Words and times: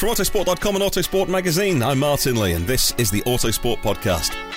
From 0.00 0.08
Autosport.com 0.08 0.76
and 0.76 0.82
Autosport 0.82 1.28
Magazine, 1.28 1.82
I'm 1.82 1.98
Martyn 1.98 2.34
Lee, 2.34 2.52
and 2.52 2.66
this 2.66 2.94
is 2.96 3.10
the 3.10 3.20
Autosport 3.26 3.82
Podcast. 3.82 4.49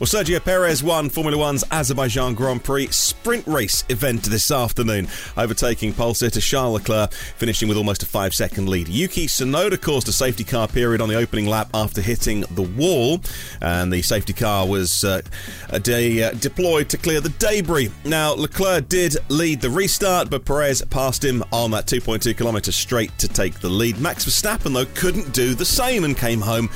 Well, 0.00 0.06
Sergio 0.06 0.42
Perez 0.42 0.82
won 0.82 1.10
Formula 1.10 1.36
One's 1.36 1.62
Azerbaijan 1.70 2.32
Grand 2.32 2.64
Prix 2.64 2.86
sprint 2.86 3.46
race 3.46 3.84
event 3.90 4.22
this 4.22 4.50
afternoon, 4.50 5.08
overtaking 5.36 5.92
pole 5.92 6.14
sitter 6.14 6.40
Charles 6.40 6.80
Leclerc, 6.80 7.12
finishing 7.12 7.68
with 7.68 7.76
almost 7.76 8.02
a 8.02 8.06
five 8.06 8.34
second 8.34 8.70
lead. 8.70 8.88
Yuki 8.88 9.26
Tsunoda 9.26 9.78
caused 9.78 10.08
a 10.08 10.12
safety 10.12 10.42
car 10.42 10.68
period 10.68 11.02
on 11.02 11.10
the 11.10 11.16
opening 11.16 11.44
lap 11.44 11.68
after 11.74 12.00
hitting 12.00 12.46
the 12.52 12.62
wall, 12.62 13.20
and 13.60 13.92
the 13.92 14.00
safety 14.00 14.32
car 14.32 14.66
was 14.66 15.04
uh, 15.04 15.20
uh, 15.70 15.78
deployed 15.78 16.88
to 16.88 16.96
clear 16.96 17.20
the 17.20 17.28
debris. 17.38 17.92
Now, 18.06 18.32
Leclerc 18.32 18.88
did 18.88 19.18
lead 19.28 19.60
the 19.60 19.68
restart, 19.68 20.30
but 20.30 20.46
Perez 20.46 20.82
passed 20.88 21.22
him 21.22 21.44
on 21.52 21.72
that 21.72 21.84
2.2 21.84 22.34
kilometre 22.38 22.72
straight 22.72 23.10
to 23.18 23.28
take 23.28 23.60
the 23.60 23.68
lead. 23.68 24.00
Max 24.00 24.24
Verstappen, 24.24 24.72
though, 24.72 24.86
couldn't 24.94 25.34
do 25.34 25.54
the 25.54 25.66
same 25.66 26.04
and 26.04 26.16
came 26.16 26.40
home 26.40 26.70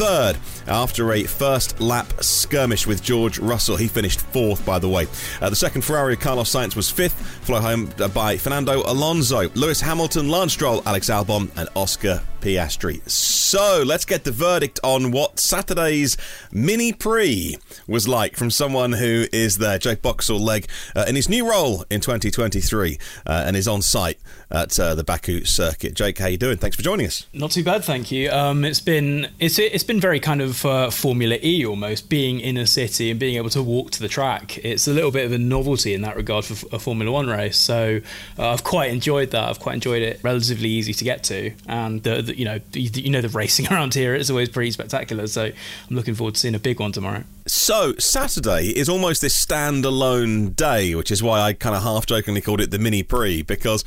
third 0.00 0.38
after 0.66 1.12
a 1.12 1.24
first 1.24 1.78
lap 1.78 2.10
skirmish 2.22 2.86
with 2.86 3.02
George 3.02 3.38
Russell. 3.38 3.76
He 3.76 3.86
finished 3.86 4.22
fourth, 4.22 4.64
by 4.64 4.78
the 4.78 4.88
way. 4.88 5.06
Uh, 5.42 5.50
the 5.50 5.56
second 5.56 5.82
Ferrari, 5.82 6.16
Carlos 6.16 6.50
Sainz, 6.50 6.74
was 6.74 6.90
fifth, 6.90 7.20
followed 7.44 7.60
home 7.60 7.90
uh, 7.98 8.08
by 8.08 8.38
Fernando 8.38 8.80
Alonso, 8.90 9.50
Lewis 9.50 9.82
Hamilton, 9.82 10.30
Lance 10.30 10.54
Stroll, 10.54 10.82
Alex 10.86 11.10
Albon, 11.10 11.50
and 11.58 11.68
Oscar 11.76 12.22
Piastri. 12.40 13.06
So 13.10 13.82
let's 13.84 14.06
get 14.06 14.24
the 14.24 14.32
verdict 14.32 14.80
on 14.82 15.10
what 15.10 15.38
Saturday's 15.38 16.16
mini 16.50 16.94
prix 16.94 17.58
was 17.86 18.08
like 18.08 18.36
from 18.36 18.50
someone 18.50 18.92
who 18.92 19.26
is 19.32 19.58
there, 19.58 19.78
Jake 19.78 20.00
Boxall-Legge, 20.00 20.66
uh, 20.96 21.04
in 21.06 21.14
his 21.14 21.28
new 21.28 21.46
role 21.46 21.84
in 21.90 22.00
2023 22.00 22.98
uh, 23.26 23.44
and 23.46 23.54
is 23.54 23.68
on 23.68 23.82
site 23.82 24.18
at 24.50 24.78
uh, 24.80 24.94
the 24.94 25.04
Baku 25.04 25.44
circuit. 25.44 25.94
Jake, 25.94 26.18
how 26.18 26.26
you 26.26 26.36
doing? 26.36 26.56
Thanks 26.56 26.76
for 26.76 26.82
joining 26.82 27.06
us. 27.06 27.26
Not 27.32 27.50
too 27.52 27.62
bad, 27.62 27.84
thank 27.84 28.10
you. 28.10 28.30
Um, 28.30 28.64
it's 28.64 28.80
been 28.80 29.28
it's 29.38 29.58
it's 29.58 29.84
been 29.84 30.00
very 30.00 30.20
kind 30.20 30.40
of 30.40 30.64
uh, 30.64 30.90
Formula 30.90 31.38
E 31.42 31.64
almost 31.64 32.08
being 32.08 32.40
in 32.40 32.56
a 32.56 32.66
city 32.66 33.10
and 33.10 33.20
being 33.20 33.36
able 33.36 33.50
to 33.50 33.62
walk 33.62 33.90
to 33.92 34.00
the 34.00 34.08
track. 34.08 34.58
It's 34.64 34.88
a 34.88 34.92
little 34.92 35.10
bit 35.10 35.24
of 35.26 35.32
a 35.32 35.38
novelty 35.38 35.94
in 35.94 36.02
that 36.02 36.16
regard 36.16 36.44
for 36.44 36.74
a 36.74 36.78
Formula 36.78 37.12
One 37.12 37.28
race. 37.28 37.56
So 37.56 38.00
uh, 38.38 38.50
I've 38.50 38.64
quite 38.64 38.90
enjoyed 38.90 39.30
that. 39.30 39.48
I've 39.48 39.60
quite 39.60 39.74
enjoyed 39.74 40.02
it. 40.02 40.20
Relatively 40.22 40.68
easy 40.68 40.92
to 40.94 41.04
get 41.04 41.22
to, 41.24 41.52
and 41.66 42.02
the, 42.02 42.22
the, 42.22 42.38
you 42.38 42.44
know 42.44 42.60
you, 42.72 42.90
you 42.92 43.10
know 43.10 43.20
the 43.20 43.28
racing 43.28 43.66
around 43.72 43.94
here 43.94 44.14
is 44.14 44.30
always 44.30 44.48
pretty 44.48 44.70
spectacular. 44.72 45.26
So 45.26 45.44
I'm 45.44 45.96
looking 45.96 46.14
forward 46.14 46.34
to 46.34 46.40
seeing 46.40 46.54
a 46.54 46.60
big 46.60 46.80
one 46.80 46.92
tomorrow. 46.92 47.24
So, 47.46 47.94
Saturday 47.98 48.68
is 48.68 48.88
almost 48.88 49.22
this 49.22 49.44
standalone 49.44 50.54
day, 50.54 50.94
which 50.94 51.10
is 51.10 51.20
why 51.20 51.40
I 51.40 51.52
kind 51.52 51.74
of 51.74 51.82
half 51.82 52.06
jokingly 52.06 52.40
called 52.40 52.60
it 52.60 52.70
the 52.70 52.78
mini 52.78 53.02
prix, 53.02 53.42
because 53.42 53.84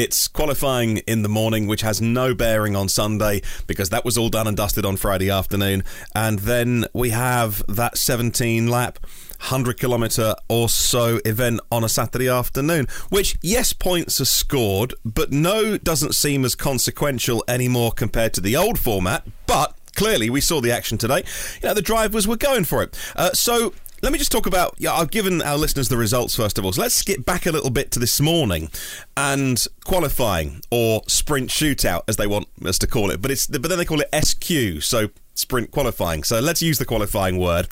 it's 0.00 0.28
qualifying 0.28 0.96
in 1.06 1.20
the 1.20 1.28
morning, 1.28 1.66
which 1.66 1.82
has 1.82 2.00
no 2.00 2.34
bearing 2.34 2.74
on 2.74 2.88
Sunday, 2.88 3.42
because 3.66 3.90
that 3.90 4.02
was 4.02 4.16
all 4.16 4.30
done 4.30 4.46
and 4.46 4.56
dusted 4.56 4.86
on 4.86 4.96
Friday 4.96 5.28
afternoon. 5.28 5.84
And 6.14 6.38
then 6.38 6.86
we 6.94 7.10
have 7.10 7.62
that 7.68 7.98
17 7.98 8.66
lap. 8.66 8.98
100 9.44 9.78
kilometre 9.78 10.34
or 10.50 10.68
so 10.68 11.18
event 11.24 11.60
on 11.72 11.82
a 11.82 11.88
Saturday 11.88 12.28
afternoon, 12.28 12.86
which, 13.08 13.38
yes, 13.40 13.72
points 13.72 14.20
are 14.20 14.26
scored, 14.26 14.92
but 15.02 15.32
no 15.32 15.78
doesn't 15.78 16.14
seem 16.14 16.44
as 16.44 16.54
consequential 16.54 17.42
anymore 17.48 17.90
compared 17.92 18.34
to 18.34 18.42
the 18.42 18.54
old 18.54 18.78
format. 18.78 19.26
But 19.46 19.74
clearly, 19.94 20.28
we 20.28 20.42
saw 20.42 20.60
the 20.60 20.70
action 20.70 20.98
today. 20.98 21.24
You 21.62 21.68
know, 21.68 21.74
the 21.74 21.80
drivers 21.80 22.28
were 22.28 22.36
going 22.36 22.64
for 22.64 22.82
it. 22.82 22.94
Uh, 23.16 23.32
so 23.32 23.72
let 24.02 24.12
me 24.12 24.18
just 24.18 24.32
talk 24.32 24.46
about. 24.46 24.74
Yeah, 24.78 24.92
I've 24.92 25.10
given 25.10 25.42
our 25.42 25.58
listeners 25.58 25.88
the 25.88 25.96
results 25.96 26.34
first 26.34 26.58
of 26.58 26.64
all. 26.64 26.72
So 26.72 26.82
let's 26.82 26.94
skip 26.94 27.24
back 27.24 27.46
a 27.46 27.52
little 27.52 27.70
bit 27.70 27.90
to 27.92 27.98
this 27.98 28.20
morning 28.20 28.70
and 29.16 29.64
qualifying 29.84 30.62
or 30.70 31.02
sprint 31.06 31.50
shootout, 31.50 32.02
as 32.08 32.16
they 32.16 32.26
want 32.26 32.48
us 32.64 32.78
to 32.78 32.86
call 32.86 33.10
it. 33.10 33.20
But 33.20 33.30
it's 33.30 33.46
but 33.46 33.62
then 33.62 33.78
they 33.78 33.84
call 33.84 34.00
it 34.00 34.24
SQ, 34.24 34.82
so 34.82 35.08
sprint 35.34 35.70
qualifying. 35.70 36.22
So 36.24 36.40
let's 36.40 36.62
use 36.62 36.78
the 36.78 36.84
qualifying 36.84 37.38
word. 37.38 37.68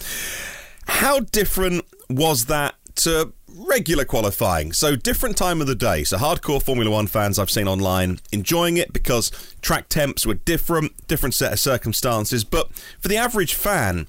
How 0.86 1.20
different 1.20 1.84
was 2.08 2.46
that 2.46 2.74
to 2.96 3.32
regular 3.48 4.04
qualifying? 4.04 4.72
So 4.72 4.96
different 4.96 5.36
time 5.36 5.60
of 5.60 5.66
the 5.66 5.74
day. 5.74 6.04
So 6.04 6.18
hardcore 6.18 6.62
Formula 6.62 6.90
One 6.90 7.06
fans 7.06 7.38
I've 7.38 7.50
seen 7.50 7.68
online 7.68 8.20
enjoying 8.32 8.76
it 8.76 8.92
because 8.92 9.30
track 9.60 9.88
temps 9.88 10.26
were 10.26 10.34
different, 10.34 11.06
different 11.06 11.34
set 11.34 11.52
of 11.52 11.58
circumstances. 11.58 12.44
But 12.44 12.72
for 13.00 13.08
the 13.08 13.16
average 13.16 13.54
fan, 13.54 14.06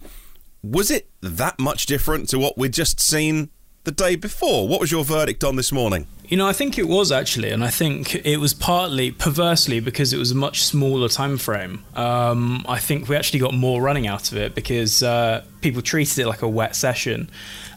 was 0.61 0.91
it 0.91 1.09
that 1.21 1.59
much 1.59 1.85
different 1.85 2.29
to 2.29 2.39
what 2.39 2.57
we'd 2.57 2.73
just 2.73 2.99
seen 2.99 3.49
the 3.83 3.91
day 3.91 4.15
before? 4.15 4.67
What 4.67 4.79
was 4.79 4.91
your 4.91 5.03
verdict 5.03 5.43
on 5.43 5.55
this 5.55 5.71
morning? 5.71 6.07
You 6.25 6.37
know, 6.37 6.47
I 6.47 6.53
think 6.53 6.77
it 6.77 6.87
was 6.87 7.11
actually, 7.11 7.49
and 7.49 7.63
I 7.63 7.69
think 7.69 8.13
it 8.23 8.37
was 8.37 8.53
partly 8.53 9.11
perversely 9.11 9.79
because 9.79 10.13
it 10.13 10.17
was 10.17 10.29
a 10.29 10.35
much 10.35 10.61
smaller 10.63 11.09
time 11.09 11.37
frame. 11.37 11.83
Um, 11.95 12.63
I 12.69 12.77
think 12.77 13.09
we 13.09 13.15
actually 13.15 13.39
got 13.39 13.53
more 13.55 13.81
running 13.81 14.05
out 14.05 14.31
of 14.31 14.37
it 14.37 14.53
because 14.53 15.01
uh, 15.01 15.43
people 15.61 15.81
treated 15.81 16.19
it 16.19 16.27
like 16.27 16.43
a 16.43 16.47
wet 16.47 16.75
session. 16.75 17.31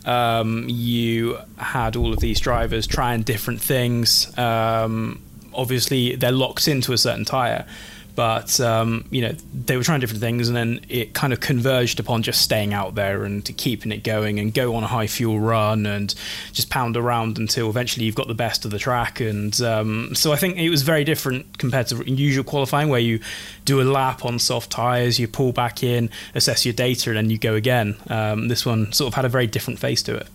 Um, 0.04 0.66
you 0.69 1.38
had 1.56 1.97
all 1.97 2.12
of 2.12 2.20
these 2.20 2.41
drivers 2.41 2.87
trying 2.87 3.23
different 3.23 3.62
things. 3.62 4.37
Um, 4.37 5.23
obviously, 5.55 6.17
they're 6.17 6.31
locked 6.32 6.69
into 6.69 6.93
a 6.93 6.99
certain 6.99 7.25
tire. 7.25 7.67
But 8.14 8.61
um, 8.61 9.06
you 9.11 9.23
know 9.23 9.32
they 9.55 9.76
were 9.76 9.82
trying 9.82 10.00
different 10.00 10.20
things, 10.20 10.49
and 10.49 10.56
then 10.56 10.81
it 10.88 11.14
kind 11.14 11.32
of 11.32 11.41
converged 11.41 11.99
upon 12.00 12.23
just 12.23 12.43
staying 12.43 12.75
out 12.75 12.94
there 12.94 13.25
and 13.25 13.44
keeping 13.56 13.93
it 13.93 14.05
going, 14.05 14.38
and 14.38 14.53
go 14.53 14.75
on 14.75 14.85
a 14.85 14.87
high 14.87 15.06
fuel 15.06 15.41
run, 15.41 15.87
and 15.87 16.14
just 16.53 16.70
pound 16.70 16.97
around 16.97 17.38
until 17.38 17.70
eventually 17.70 18.05
you've 18.05 18.14
got 18.14 18.29
the 18.29 18.35
best 18.35 18.64
of 18.64 18.70
the 18.70 18.79
track. 18.79 19.20
And 19.20 19.59
um, 19.62 20.14
so 20.14 20.32
I 20.32 20.37
think 20.37 20.59
it 20.59 20.70
was 20.70 20.82
very 20.82 21.05
different 21.05 21.59
compared 21.59 21.87
to 21.88 22.11
usual 22.11 22.44
qualifying, 22.44 22.88
where 22.88 23.00
you 23.00 23.20
do 23.64 23.81
a 23.81 23.85
lap 23.85 24.25
on 24.25 24.38
soft 24.38 24.70
tires, 24.70 25.19
you 25.19 25.29
pull 25.29 25.53
back 25.53 25.82
in, 25.82 26.11
assess 26.35 26.67
your 26.67 26.75
data, 26.75 27.11
and 27.11 27.17
then 27.17 27.31
you 27.31 27.38
go 27.38 27.55
again. 27.55 27.97
Um, 28.08 28.49
this 28.49 28.67
one 28.67 28.93
sort 28.93 29.08
of 29.08 29.15
had 29.15 29.25
a 29.25 29.29
very 29.29 29.47
different 29.47 29.79
face 29.79 30.03
to 30.05 30.17
it. 30.17 30.26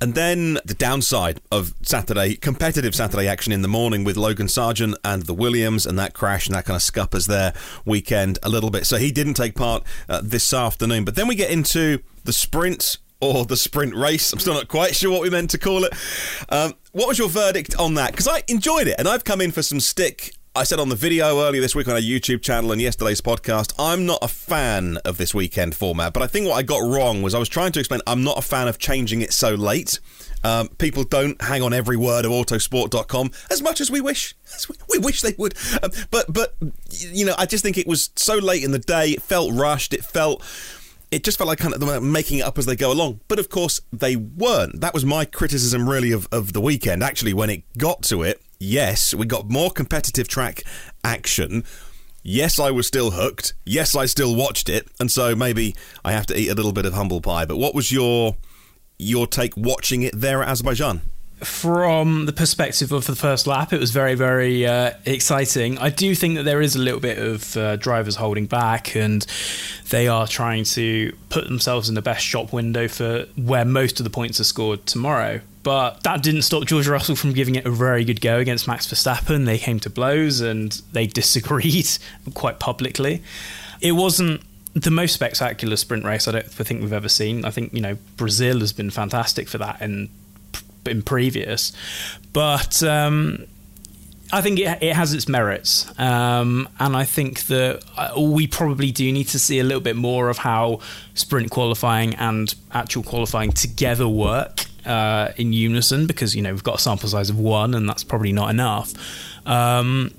And 0.00 0.14
then 0.14 0.58
the 0.64 0.74
downside 0.74 1.40
of 1.50 1.74
Saturday, 1.82 2.36
competitive 2.36 2.94
Saturday 2.94 3.28
action 3.28 3.52
in 3.52 3.62
the 3.62 3.68
morning 3.68 4.04
with 4.04 4.16
Logan 4.16 4.48
Sargent 4.48 4.96
and 5.04 5.22
the 5.22 5.34
Williams 5.34 5.86
and 5.86 5.98
that 5.98 6.12
crash 6.12 6.46
and 6.46 6.54
that 6.54 6.66
kind 6.66 6.76
of 6.76 6.82
scuppers 6.82 7.26
their 7.26 7.54
weekend 7.84 8.38
a 8.42 8.48
little 8.48 8.70
bit. 8.70 8.86
So 8.86 8.98
he 8.98 9.10
didn't 9.10 9.34
take 9.34 9.54
part 9.54 9.84
uh, 10.08 10.20
this 10.22 10.52
afternoon. 10.52 11.04
But 11.04 11.14
then 11.14 11.26
we 11.28 11.34
get 11.34 11.50
into 11.50 12.00
the 12.24 12.32
sprint 12.32 12.98
or 13.20 13.46
the 13.46 13.56
sprint 13.56 13.94
race. 13.94 14.32
I'm 14.32 14.38
still 14.38 14.54
not 14.54 14.68
quite 14.68 14.94
sure 14.94 15.10
what 15.10 15.22
we 15.22 15.30
meant 15.30 15.50
to 15.50 15.58
call 15.58 15.84
it. 15.84 15.94
Um, 16.50 16.74
what 16.92 17.08
was 17.08 17.18
your 17.18 17.28
verdict 17.28 17.74
on 17.78 17.94
that? 17.94 18.10
Because 18.10 18.28
I 18.28 18.42
enjoyed 18.48 18.88
it, 18.88 18.96
and 18.98 19.08
I've 19.08 19.24
come 19.24 19.40
in 19.40 19.52
for 19.52 19.62
some 19.62 19.80
stick. 19.80 20.34
I 20.56 20.64
said 20.64 20.80
on 20.80 20.88
the 20.88 20.96
video 20.96 21.38
earlier 21.42 21.60
this 21.60 21.74
week 21.74 21.86
on 21.86 21.92
our 21.92 22.00
YouTube 22.00 22.40
channel 22.40 22.72
and 22.72 22.80
yesterday's 22.80 23.20
podcast, 23.20 23.74
I'm 23.78 24.06
not 24.06 24.20
a 24.22 24.28
fan 24.28 24.96
of 25.04 25.18
this 25.18 25.34
weekend 25.34 25.74
format, 25.74 26.14
but 26.14 26.22
I 26.22 26.26
think 26.26 26.48
what 26.48 26.54
I 26.54 26.62
got 26.62 26.78
wrong 26.78 27.20
was 27.20 27.34
I 27.34 27.38
was 27.38 27.50
trying 27.50 27.72
to 27.72 27.78
explain 27.78 28.00
I'm 28.06 28.24
not 28.24 28.38
a 28.38 28.40
fan 28.40 28.66
of 28.66 28.78
changing 28.78 29.20
it 29.20 29.34
so 29.34 29.54
late. 29.54 30.00
Um, 30.44 30.68
people 30.68 31.04
don't 31.04 31.38
hang 31.42 31.60
on 31.60 31.74
every 31.74 31.98
word 31.98 32.24
of 32.24 32.30
autosport.com 32.30 33.32
as 33.50 33.60
much 33.60 33.82
as 33.82 33.90
we 33.90 34.00
wish. 34.00 34.34
As 34.54 34.66
we, 34.88 34.98
wish 34.98 35.20
they 35.20 35.34
would. 35.36 35.54
Um, 35.82 35.90
but, 36.10 36.32
but, 36.32 36.54
you 36.88 37.26
know, 37.26 37.34
I 37.36 37.44
just 37.44 37.62
think 37.62 37.76
it 37.76 37.86
was 37.86 38.08
so 38.16 38.36
late 38.36 38.64
in 38.64 38.70
the 38.70 38.78
day. 38.78 39.10
It 39.10 39.20
felt 39.20 39.52
rushed. 39.52 39.92
It 39.92 40.04
felt 40.04 40.42
it 41.10 41.22
just 41.22 41.36
felt 41.36 41.48
like 41.48 41.58
kind 41.58 41.74
of 41.74 42.02
making 42.02 42.38
it 42.38 42.42
up 42.42 42.56
as 42.58 42.64
they 42.64 42.76
go 42.76 42.90
along. 42.90 43.20
But 43.28 43.38
of 43.38 43.50
course, 43.50 43.80
they 43.92 44.16
weren't. 44.16 44.80
That 44.80 44.94
was 44.94 45.04
my 45.04 45.24
criticism, 45.24 45.88
really, 45.88 46.12
of, 46.12 46.28
of 46.32 46.52
the 46.52 46.60
weekend. 46.60 47.02
Actually, 47.02 47.34
when 47.34 47.50
it 47.50 47.62
got 47.76 48.02
to 48.04 48.22
it, 48.22 48.40
yes, 48.58 49.14
we 49.14 49.26
got 49.26 49.48
more 49.48 49.70
competitive 49.70 50.28
track 50.28 50.62
action. 51.04 51.64
Yes, 52.22 52.58
I 52.58 52.72
was 52.72 52.86
still 52.86 53.12
hooked. 53.12 53.54
Yes, 53.64 53.94
I 53.94 54.06
still 54.06 54.34
watched 54.34 54.68
it. 54.68 54.88
And 54.98 55.10
so 55.10 55.36
maybe 55.36 55.76
I 56.04 56.12
have 56.12 56.26
to 56.26 56.38
eat 56.38 56.48
a 56.48 56.54
little 56.54 56.72
bit 56.72 56.84
of 56.84 56.92
humble 56.92 57.20
pie. 57.20 57.44
But 57.44 57.56
what 57.56 57.74
was 57.74 57.92
your 57.92 58.36
your 58.98 59.26
take 59.26 59.56
watching 59.56 60.02
it 60.02 60.18
there 60.18 60.42
at 60.42 60.48
Azerbaijan? 60.48 61.02
from 61.44 62.24
the 62.24 62.32
perspective 62.32 62.92
of 62.92 63.06
the 63.06 63.14
first 63.14 63.46
lap, 63.46 63.72
it 63.72 63.78
was 63.78 63.90
very, 63.90 64.14
very 64.14 64.66
uh, 64.66 64.92
exciting. 65.04 65.78
I 65.78 65.90
do 65.90 66.14
think 66.14 66.36
that 66.36 66.44
there 66.44 66.62
is 66.62 66.74
a 66.74 66.78
little 66.78 67.00
bit 67.00 67.18
of 67.18 67.56
uh, 67.56 67.76
drivers 67.76 68.16
holding 68.16 68.46
back, 68.46 68.96
and 68.96 69.26
they 69.90 70.08
are 70.08 70.26
trying 70.26 70.64
to 70.64 71.14
put 71.28 71.44
themselves 71.44 71.88
in 71.88 71.94
the 71.94 72.02
best 72.02 72.24
shop 72.24 72.52
window 72.52 72.88
for 72.88 73.26
where 73.36 73.64
most 73.64 74.00
of 74.00 74.04
the 74.04 74.10
points 74.10 74.40
are 74.40 74.44
scored 74.44 74.86
tomorrow. 74.86 75.40
But 75.66 76.04
that 76.04 76.22
didn't 76.22 76.42
stop 76.42 76.64
George 76.64 76.86
Russell 76.86 77.16
from 77.16 77.32
giving 77.32 77.56
it 77.56 77.66
a 77.66 77.72
very 77.72 78.04
good 78.04 78.20
go 78.20 78.38
against 78.38 78.68
Max 78.68 78.86
Verstappen. 78.86 79.46
They 79.46 79.58
came 79.58 79.80
to 79.80 79.90
blows 79.90 80.40
and 80.40 80.70
they 80.92 81.06
disagreed 81.22 81.88
quite 82.34 82.60
publicly. 82.60 83.20
It 83.80 83.90
wasn't 83.90 84.42
the 84.74 84.92
most 84.92 85.14
spectacular 85.14 85.74
sprint 85.74 86.04
race 86.04 86.28
I 86.28 86.30
don't 86.30 86.46
think 86.48 86.82
we've 86.82 86.92
ever 86.92 87.08
seen. 87.08 87.44
I 87.44 87.50
think 87.50 87.72
you 87.74 87.80
know 87.80 87.98
Brazil 88.16 88.60
has 88.60 88.72
been 88.72 88.90
fantastic 88.90 89.48
for 89.48 89.58
that, 89.58 89.78
and 89.80 90.08
in 90.84 91.02
previous, 91.02 91.72
but 92.32 92.80
um, 92.84 93.44
I 94.32 94.42
think 94.42 94.60
it, 94.60 94.80
it, 94.80 94.94
has 94.94 95.14
its 95.14 95.26
merits, 95.26 95.92
um, 95.98 96.68
and 96.78 96.96
I 96.96 97.02
think 97.02 97.46
that 97.46 97.82
uh, 97.96 98.20
we 98.20 98.46
probably 98.46 98.92
do 98.92 99.10
need 99.10 99.26
to 99.28 99.40
see 99.40 99.58
a 99.58 99.64
little 99.64 99.80
bit 99.80 99.96
more 99.96 100.28
of 100.28 100.38
how 100.38 100.78
sprint 101.14 101.50
qualifying 101.50 102.14
and 102.14 102.54
actual 102.70 103.02
qualifying 103.02 103.50
together 103.50 104.06
work 104.06 104.65
uh, 104.86 105.32
in 105.36 105.52
unison, 105.52 106.06
because 106.06 106.34
you 106.34 106.42
know 106.42 106.52
we've 106.52 106.64
got 106.64 106.76
a 106.76 106.78
sample 106.78 107.08
size 107.08 107.30
of 107.30 107.38
one, 107.38 107.74
and 107.74 107.88
that's 107.88 108.04
probably 108.04 108.32
not 108.32 108.50
enough. 108.50 108.94
Um, 109.46 110.12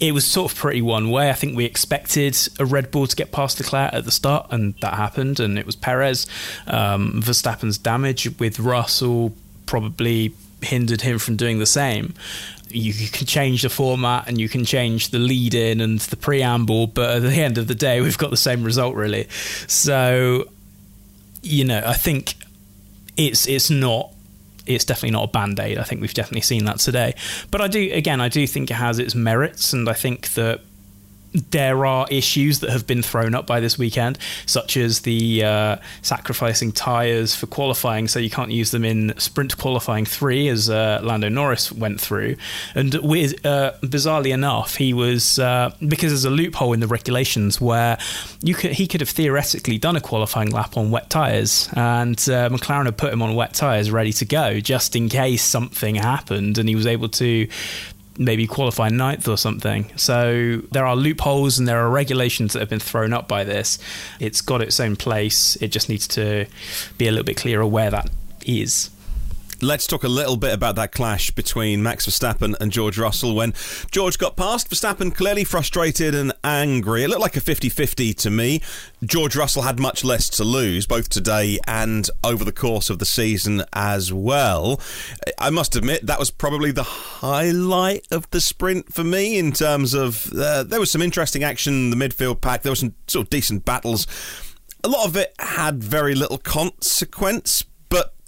it 0.00 0.12
was 0.12 0.26
sort 0.26 0.50
of 0.50 0.58
pretty 0.58 0.82
one 0.82 1.10
way. 1.10 1.30
I 1.30 1.34
think 1.34 1.56
we 1.56 1.64
expected 1.64 2.36
a 2.58 2.64
Red 2.64 2.90
Bull 2.90 3.06
to 3.06 3.14
get 3.14 3.30
past 3.30 3.60
Leclerc 3.60 3.94
at 3.94 4.04
the 4.04 4.10
start, 4.10 4.48
and 4.50 4.74
that 4.80 4.94
happened, 4.94 5.38
and 5.38 5.58
it 5.58 5.64
was 5.64 5.76
Perez. 5.76 6.26
Um, 6.66 7.22
Verstappen's 7.22 7.78
damage 7.78 8.38
with 8.40 8.58
Russell 8.58 9.32
probably 9.66 10.34
hindered 10.60 11.02
him 11.02 11.18
from 11.18 11.36
doing 11.36 11.60
the 11.60 11.66
same. 11.66 12.14
You, 12.68 12.92
you 12.92 13.08
can 13.08 13.26
change 13.26 13.62
the 13.62 13.68
format 13.68 14.26
and 14.26 14.40
you 14.40 14.48
can 14.48 14.64
change 14.64 15.10
the 15.10 15.18
lead 15.18 15.54
in 15.54 15.80
and 15.80 16.00
the 16.00 16.16
preamble, 16.16 16.88
but 16.88 17.16
at 17.16 17.22
the 17.22 17.34
end 17.34 17.58
of 17.58 17.68
the 17.68 17.74
day, 17.74 18.00
we've 18.00 18.18
got 18.18 18.30
the 18.30 18.36
same 18.36 18.64
result, 18.64 18.94
really. 18.96 19.28
So, 19.66 20.48
you 21.42 21.64
know, 21.64 21.82
I 21.84 21.94
think 21.94 22.34
it's 23.16 23.46
it's 23.46 23.70
not 23.70 24.12
it's 24.66 24.84
definitely 24.84 25.10
not 25.10 25.24
a 25.24 25.32
band 25.32 25.58
aid. 25.58 25.78
I 25.78 25.82
think 25.82 26.00
we've 26.00 26.14
definitely 26.14 26.42
seen 26.42 26.64
that 26.66 26.78
today. 26.78 27.14
But 27.50 27.60
I 27.60 27.68
do, 27.68 27.90
again, 27.92 28.20
I 28.20 28.28
do 28.28 28.46
think 28.46 28.70
it 28.70 28.74
has 28.74 28.98
its 28.98 29.14
merits, 29.14 29.72
and 29.72 29.88
I 29.88 29.92
think 29.92 30.34
that 30.34 30.60
there 31.32 31.86
are 31.86 32.06
issues 32.10 32.60
that 32.60 32.70
have 32.70 32.86
been 32.86 33.02
thrown 33.02 33.34
up 33.34 33.46
by 33.46 33.60
this 33.60 33.78
weekend, 33.78 34.18
such 34.46 34.76
as 34.76 35.00
the 35.00 35.44
uh, 35.44 35.76
sacrificing 36.02 36.72
tyres 36.72 37.34
for 37.34 37.46
qualifying, 37.46 38.08
so 38.08 38.18
you 38.18 38.30
can't 38.30 38.50
use 38.50 38.70
them 38.70 38.84
in 38.84 39.14
sprint 39.18 39.56
qualifying 39.56 40.04
three, 40.04 40.48
as 40.48 40.68
uh, 40.68 41.00
Lando 41.02 41.28
Norris 41.28 41.72
went 41.72 42.00
through. 42.00 42.36
And 42.74 42.94
with, 42.94 43.44
uh, 43.46 43.72
bizarrely 43.82 44.32
enough, 44.32 44.76
he 44.76 44.92
was 44.92 45.38
uh, 45.38 45.74
because 45.86 46.12
there's 46.12 46.24
a 46.24 46.30
loophole 46.30 46.72
in 46.72 46.80
the 46.80 46.86
regulations 46.86 47.60
where 47.60 47.98
you 48.42 48.54
could 48.54 48.72
he 48.72 48.86
could 48.86 49.00
have 49.00 49.10
theoretically 49.10 49.78
done 49.78 49.96
a 49.96 50.00
qualifying 50.00 50.50
lap 50.50 50.76
on 50.76 50.90
wet 50.90 51.10
tyres, 51.10 51.68
and 51.74 52.16
uh, 52.28 52.48
McLaren 52.50 52.86
had 52.86 52.96
put 52.96 53.12
him 53.12 53.22
on 53.22 53.34
wet 53.34 53.54
tyres 53.54 53.90
ready 53.90 54.12
to 54.12 54.24
go 54.24 54.60
just 54.60 54.94
in 54.96 55.08
case 55.08 55.42
something 55.42 55.94
happened, 55.94 56.58
and 56.58 56.68
he 56.68 56.74
was 56.74 56.86
able 56.86 57.08
to 57.08 57.48
maybe 58.18 58.46
qualify 58.46 58.88
ninth 58.88 59.26
or 59.28 59.36
something. 59.36 59.90
So 59.96 60.60
there 60.70 60.86
are 60.86 60.94
loopholes 60.96 61.58
and 61.58 61.66
there 61.66 61.80
are 61.80 61.90
regulations 61.90 62.52
that 62.52 62.60
have 62.60 62.68
been 62.68 62.80
thrown 62.80 63.12
up 63.12 63.28
by 63.28 63.44
this. 63.44 63.78
It's 64.20 64.40
got 64.40 64.60
its 64.60 64.78
own 64.80 64.96
place. 64.96 65.56
It 65.60 65.68
just 65.68 65.88
needs 65.88 66.06
to 66.08 66.46
be 66.98 67.08
a 67.08 67.10
little 67.10 67.24
bit 67.24 67.36
clearer 67.36 67.66
where 67.66 67.90
that 67.90 68.10
is. 68.44 68.90
Let's 69.62 69.86
talk 69.86 70.02
a 70.02 70.08
little 70.08 70.36
bit 70.36 70.52
about 70.52 70.74
that 70.74 70.90
clash 70.90 71.30
between 71.30 71.84
Max 71.84 72.04
Verstappen 72.04 72.56
and 72.60 72.72
George 72.72 72.98
Russell. 72.98 73.36
When 73.36 73.54
George 73.92 74.18
got 74.18 74.34
past, 74.34 74.68
Verstappen 74.68 75.14
clearly 75.14 75.44
frustrated 75.44 76.16
and 76.16 76.32
angry. 76.42 77.04
It 77.04 77.08
looked 77.10 77.20
like 77.20 77.36
a 77.36 77.40
50 77.40 77.68
50 77.68 78.12
to 78.12 78.28
me. 78.28 78.60
George 79.04 79.36
Russell 79.36 79.62
had 79.62 79.78
much 79.78 80.02
less 80.02 80.28
to 80.30 80.42
lose, 80.42 80.84
both 80.84 81.08
today 81.08 81.60
and 81.64 82.10
over 82.24 82.44
the 82.44 82.50
course 82.50 82.90
of 82.90 82.98
the 82.98 83.04
season 83.04 83.62
as 83.72 84.12
well. 84.12 84.80
I 85.38 85.50
must 85.50 85.76
admit, 85.76 86.06
that 86.06 86.18
was 86.18 86.32
probably 86.32 86.72
the 86.72 86.82
highlight 86.82 88.08
of 88.10 88.28
the 88.30 88.40
sprint 88.40 88.92
for 88.92 89.04
me 89.04 89.38
in 89.38 89.52
terms 89.52 89.94
of 89.94 90.32
uh, 90.32 90.64
there 90.64 90.80
was 90.80 90.90
some 90.90 91.02
interesting 91.02 91.44
action 91.44 91.72
in 91.72 91.90
the 91.90 92.08
midfield 92.08 92.40
pack, 92.40 92.62
there 92.62 92.72
were 92.72 92.76
some 92.76 92.96
sort 93.06 93.26
of 93.26 93.30
decent 93.30 93.64
battles. 93.64 94.08
A 94.82 94.88
lot 94.88 95.06
of 95.06 95.16
it 95.16 95.32
had 95.38 95.84
very 95.84 96.16
little 96.16 96.38
consequence, 96.38 97.64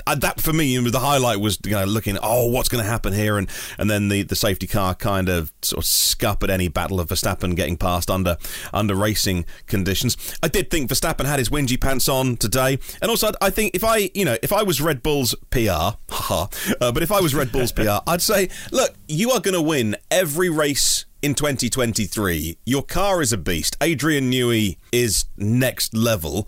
that 0.07 0.41
for 0.41 0.53
me 0.53 0.77
the 0.79 1.01
highlight 1.01 1.41
was 1.41 1.59
you 1.65 1.73
know 1.73 1.85
looking 1.85 2.19
oh 2.23 2.47
what's 2.47 2.69
going 2.69 2.83
to 2.83 2.89
happen 2.89 3.13
here 3.13 3.39
and 3.39 3.49
and 3.79 3.89
then 3.89 4.09
the 4.09 4.23
the 4.23 4.37
safety 4.37 4.67
car 4.67 4.95
kind 4.95 5.29
of 5.29 5.53
sort 5.63 5.79
of 5.79 5.85
scuppered 5.87 6.51
any 6.51 6.69
battle 6.69 7.01
of 7.01 7.09
Verstappen 7.09 7.57
getting 7.57 7.77
past 7.77 8.11
under 8.11 8.37
under 8.73 8.95
racing 8.95 9.45
conditions. 9.67 10.17
I 10.43 10.49
did 10.49 10.71
think 10.71 10.91
Verstappen 10.91 11.25
had 11.25 11.39
his 11.39 11.49
whingy 11.49 11.81
pants 11.81 12.09
on 12.09 12.37
today, 12.37 12.79
and 13.01 13.11
also 13.11 13.33
I 13.41 13.51
think 13.51 13.75
if 13.75 13.85
I 13.85 14.11
you 14.15 14.25
know 14.25 14.37
if 14.43 14.53
I 14.53 14.63
was 14.63 14.81
Red 14.81 15.03
Bull's 15.03 15.35
PR, 15.51 15.71
uh, 16.31 16.47
but 16.79 17.03
if 17.03 17.11
I 17.13 17.21
was 17.21 17.35
Red 17.35 17.53
Bull's 17.53 17.73
PR, 17.73 17.99
I'd 18.07 18.23
say 18.23 18.49
look 18.71 18.95
you 19.09 19.31
are 19.31 19.41
going 19.41 19.55
to 19.55 19.63
win 19.63 19.97
every 20.11 20.51
race 20.51 21.07
in 21.25 21.35
2023. 21.35 22.59
Your 22.67 22.83
car 22.83 23.23
is 23.23 23.33
a 23.33 23.39
beast. 23.39 23.79
Adrian 23.81 24.31
Newey 24.31 24.77
is 24.93 25.25
next 25.39 25.95
level. 25.95 26.47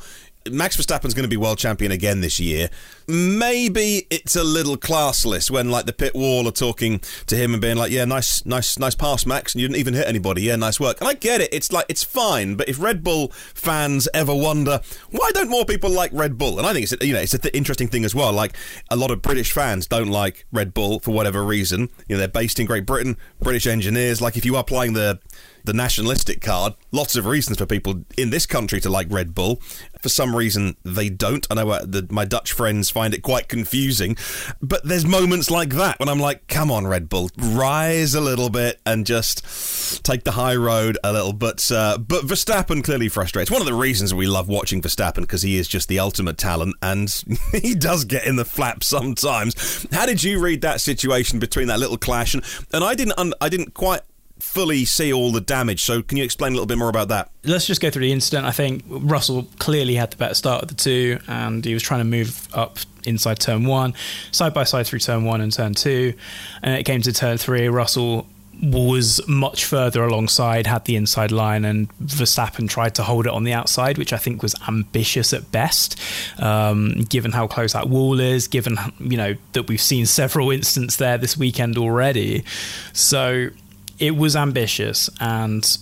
Max 0.51 0.77
Verstappen's 0.77 1.15
going 1.15 1.25
to 1.25 1.29
be 1.29 1.37
world 1.37 1.59
champion 1.59 1.93
again 1.93 2.21
this 2.21 2.41
year. 2.41 2.69
Maybe 3.09 4.07
it's 4.11 4.37
a 4.37 4.45
little 4.45 4.77
classless 4.77 5.51
when 5.51 5.71
like 5.71 5.87
the 5.87 5.93
pit 5.93 6.15
wall 6.15 6.49
are 6.49 6.53
talking 6.53 7.01
to 7.27 7.37
him 7.37 7.53
and 7.53 7.61
being 7.61 7.77
like, 7.77 7.93
"Yeah, 7.93 8.05
nice, 8.05 8.45
nice, 8.45 8.79
nice 8.79 8.95
pass, 8.95 9.27
Max, 9.27 9.55
and 9.55 9.63
you 9.63 9.69
didn't 9.69 9.81
even 9.81 9.95
hit 9.95 10.07
anybody. 10.07 10.43
Yeah, 10.43 10.57
nice 10.57 10.81
work." 10.81 11.01
And 11.01 11.09
I 11.09 11.15
get 11.15 11.41
it. 11.41 11.53
It's 11.53 11.73
like 11.73 11.87
it's 11.89 12.03
fine, 12.03 12.55
but 12.57 12.69
if 12.69 12.81
Red 12.81 13.05
Bull 13.05 13.29
fans 13.55 14.09
ever 14.13 14.35
wonder 14.35 14.81
why 15.11 15.31
don't 15.35 15.51
more 15.51 15.65
people 15.65 15.91
like 15.91 16.11
Red 16.13 16.39
Bull, 16.39 16.59
and 16.59 16.67
I 16.67 16.73
think 16.73 16.91
it's 16.91 17.05
you 17.05 17.13
know 17.13 17.21
it's 17.21 17.35
an 17.35 17.41
th- 17.41 17.55
interesting 17.55 17.89
thing 17.89 18.05
as 18.05 18.15
well. 18.15 18.33
Like 18.33 18.57
a 18.91 18.97
lot 18.97 19.11
of 19.11 19.23
British 19.23 19.53
fans 19.53 19.87
don't 19.87 20.09
like 20.09 20.47
Red 20.53 20.75
Bull 20.75 21.01
for 21.01 21.13
whatever 21.13 21.45
reason. 21.45 21.89
You 22.09 22.17
know, 22.17 22.19
they're 22.19 22.29
based 22.29 22.59
in 22.59 22.67
Great 22.67 22.87
Britain, 22.87 23.17
British 23.41 23.67
engineers. 23.67 24.21
Like 24.21 24.37
if 24.37 24.45
you 24.45 24.57
are 24.57 24.65
playing 24.65 24.95
the 24.95 25.21
the 25.67 25.73
nationalistic 25.73 26.41
card. 26.41 26.75
Lots 26.93 27.17
of 27.17 27.27
reasons 27.27 27.59
for 27.59 27.67
people 27.67 28.05
in 28.17 28.31
this 28.31 28.47
country 28.47 28.81
to 28.81 28.89
like 28.89 29.09
Red 29.11 29.35
Bull. 29.35 29.57
For 30.01 30.09
some 30.09 30.35
reason, 30.35 30.77
they 30.85 31.09
don't. 31.09 31.47
I 31.51 31.55
know 31.55 31.71
uh, 31.71 31.85
the, 31.85 32.07
my 32.11 32.25
Dutch 32.25 32.53
friends 32.53 32.91
find 32.91 33.13
it 33.13 33.23
quite 33.23 33.49
confusing, 33.49 34.17
but 34.63 34.85
there's 34.85 35.05
moments 35.05 35.51
like 35.51 35.71
that 35.71 35.99
when 35.99 36.09
I'm 36.09 36.21
like, 36.21 36.47
come 36.47 36.71
on, 36.71 36.87
Red 36.87 37.09
Bull, 37.09 37.31
rise 37.37 38.15
a 38.15 38.21
little 38.21 38.49
bit 38.49 38.81
and 38.87 39.05
just 39.05 40.05
take 40.05 40.25
the 40.25 40.33
high 40.33 40.57
road 40.57 40.97
a 41.03 41.13
little. 41.13 41.33
But 41.33 41.71
uh, 41.71 41.99
but 41.99 42.25
Verstappen 42.25 42.83
clearly 42.83 43.09
frustrates. 43.09 43.51
One 43.51 43.61
of 43.61 43.67
the 43.67 43.75
reasons 43.75 44.15
we 44.15 44.27
love 44.27 44.49
watching 44.49 44.81
Verstappen 44.81 45.23
because 45.23 45.43
he 45.43 45.59
is 45.59 45.69
just 45.69 45.89
the 45.89 45.99
ultimate 45.99 46.39
talent 46.39 46.77
and 46.81 47.13
he 47.53 47.75
does 47.75 48.05
get 48.05 48.27
in 48.27 48.37
the 48.37 48.45
flap 48.45 48.85
sometimes. 48.85 49.87
How 49.93 50.07
did 50.07 50.23
you 50.23 50.41
read 50.41 50.61
that 50.63 50.81
situation 50.81 51.41
between 51.41 51.67
that 51.67 51.81
little 51.81 51.99
clash? 51.99 52.35
And, 52.35 52.45
and 52.73 52.85
I 52.85 52.95
didn't 52.95 53.19
un- 53.19 53.35
I 53.41 53.49
didn't 53.49 53.75
quite 53.75 54.03
fully 54.39 54.85
see 54.85 55.13
all 55.13 55.33
the 55.33 55.41
damage. 55.41 55.83
So, 55.85 56.03
can 56.03 56.19
you 56.19 56.25
explain 56.25 56.53
a 56.53 56.55
little 56.55 56.67
bit 56.67 56.79
more 56.79 56.89
about 56.89 57.09
that? 57.09 57.31
Let's 57.45 57.67
just 57.67 57.81
go 57.81 57.91
through 57.91 58.03
the 58.03 58.13
incident. 58.13 58.47
I 58.47 58.53
think 58.53 58.85
Russell 58.89 59.47
clearly 59.59 59.95
had 59.95 60.11
the 60.11 60.17
better 60.17 60.35
start 60.35 60.63
of 60.63 60.69
the 60.69 60.75
two, 60.75 61.19
and 61.29 61.65
he 61.65 61.75
was 61.75 61.83
trying 61.83 62.01
to 62.01 62.05
move 62.05 62.49
up 62.55 62.79
inside 63.05 63.39
turn 63.39 63.65
one, 63.65 63.95
side 64.33 64.53
by 64.53 64.65
side 64.65 64.87
through 64.87 64.99
turn 64.99 65.25
one 65.25 65.41
and 65.41 65.53
turn 65.53 65.75
two. 65.75 66.15
And 66.63 66.79
it 66.79 66.85
came 66.85 67.03
to 67.03 67.13
turn 67.13 67.39
three. 67.39 67.69
Russell 67.69 68.27
was 68.63 69.21
much 69.29 69.65
further 69.65 70.03
alongside, 70.03 70.67
had 70.67 70.85
the 70.87 70.97
inside 70.97 71.31
line, 71.31 71.65
and 71.65 71.91
Verstappen 71.99 72.69
tried 72.69 72.95
to 72.95 73.03
hold 73.03 73.27
it 73.27 73.33
on 73.33 73.45
the 73.45 73.53
outside, 73.53 73.99
which 73.99 74.13
I 74.13 74.17
think 74.17 74.43
was 74.43 74.55
ambitious 74.67 75.33
at 75.33 75.51
best, 75.53 76.01
um, 76.39 77.05
given 77.09 77.33
how 77.33 77.47
close 77.47 77.75
that 77.75 77.89
wall 77.89 78.19
is, 78.19 78.49
given 78.49 78.79
you 78.99 79.17
know 79.17 79.35
that 79.53 79.69
we've 79.69 79.81
seen 79.81 80.07
several 80.07 80.51
instances 80.51 80.97
there 80.97 81.19
this 81.19 81.37
weekend 81.37 81.77
already. 81.77 82.45
So 82.93 83.51
it 83.99 84.17
was 84.17 84.37
ambitious, 84.37 85.11
and 85.21 85.79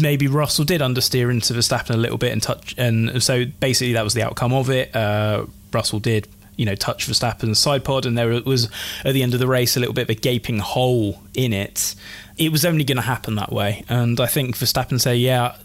maybe 0.00 0.26
Russell 0.28 0.64
did 0.64 0.80
understeer 0.80 1.30
into 1.30 1.54
Verstappen 1.54 1.94
a 1.94 1.96
little 1.96 2.18
bit 2.18 2.32
and 2.32 2.42
touch, 2.42 2.74
and 2.78 3.22
so 3.22 3.44
basically 3.44 3.92
that 3.94 4.04
was 4.04 4.14
the 4.14 4.22
outcome 4.22 4.52
of 4.52 4.70
it. 4.70 4.94
Uh, 4.94 5.46
Russell 5.72 6.00
did 6.00 6.28
you 6.60 6.66
know, 6.66 6.74
touch 6.74 7.06
Verstappen's 7.06 7.58
side 7.58 7.84
pod, 7.84 8.04
and 8.04 8.18
there 8.18 8.28
was 8.42 8.68
at 9.02 9.14
the 9.14 9.22
end 9.22 9.32
of 9.32 9.40
the 9.40 9.46
race 9.46 9.78
a 9.78 9.80
little 9.80 9.94
bit 9.94 10.02
of 10.02 10.10
a 10.10 10.14
gaping 10.14 10.58
hole 10.58 11.22
in 11.32 11.54
it. 11.54 11.94
It 12.36 12.52
was 12.52 12.66
only 12.66 12.84
going 12.84 12.96
to 12.96 13.02
happen 13.02 13.34
that 13.36 13.50
way, 13.50 13.82
and 13.88 14.20
I 14.20 14.26
think 14.26 14.58
Verstappen 14.58 15.00
say, 15.00 15.16
yeah. 15.16 15.56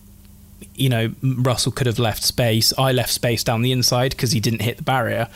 You 0.73 0.87
know, 0.87 1.13
Russell 1.21 1.73
could 1.73 1.85
have 1.85 1.99
left 1.99 2.23
space. 2.23 2.73
I 2.77 2.93
left 2.93 3.11
space 3.11 3.43
down 3.43 3.61
the 3.61 3.73
inside 3.73 4.11
because 4.11 4.31
he 4.31 4.39
didn't 4.39 4.61
hit 4.61 4.77
the 4.77 4.83
barrier, 4.83 5.27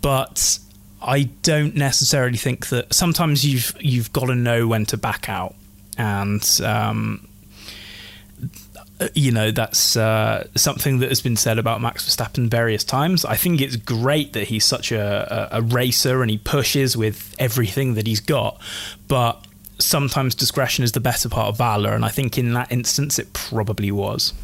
but 0.00 0.60
I 1.02 1.24
don't 1.42 1.74
necessarily 1.74 2.36
think 2.36 2.68
that. 2.68 2.92
Sometimes 2.92 3.44
you've 3.44 3.74
you've 3.80 4.12
got 4.12 4.26
to 4.26 4.34
know 4.34 4.68
when 4.68 4.86
to 4.86 4.96
back 4.96 5.28
out, 5.28 5.54
and 5.96 6.46
um, 6.62 7.26
uh, 9.00 9.08
you 9.14 9.32
know 9.32 9.50
that's 9.50 9.96
uh, 9.96 10.46
something 10.56 10.98
that 10.98 11.08
has 11.08 11.20
been 11.20 11.36
said 11.36 11.58
about 11.58 11.80
Max 11.80 12.06
Verstappen 12.06 12.50
various 12.50 12.84
times. 12.84 13.24
I 13.24 13.36
think 13.36 13.60
it's 13.60 13.76
great 13.76 14.34
that 14.34 14.48
he's 14.48 14.64
such 14.64 14.92
a, 14.92 15.48
a, 15.52 15.58
a 15.58 15.62
racer 15.62 16.22
and 16.22 16.30
he 16.30 16.38
pushes 16.38 16.96
with 16.96 17.34
everything 17.38 17.94
that 17.94 18.06
he's 18.06 18.20
got, 18.20 18.60
but 19.08 19.46
sometimes 19.78 20.34
discretion 20.34 20.84
is 20.84 20.92
the 20.92 21.00
better 21.00 21.30
part 21.30 21.48
of 21.48 21.56
valor, 21.56 21.94
and 21.94 22.04
I 22.04 22.10
think 22.10 22.36
in 22.36 22.52
that 22.52 22.70
instance 22.70 23.18
it 23.18 23.32
probably 23.32 23.90
was. 23.90 24.34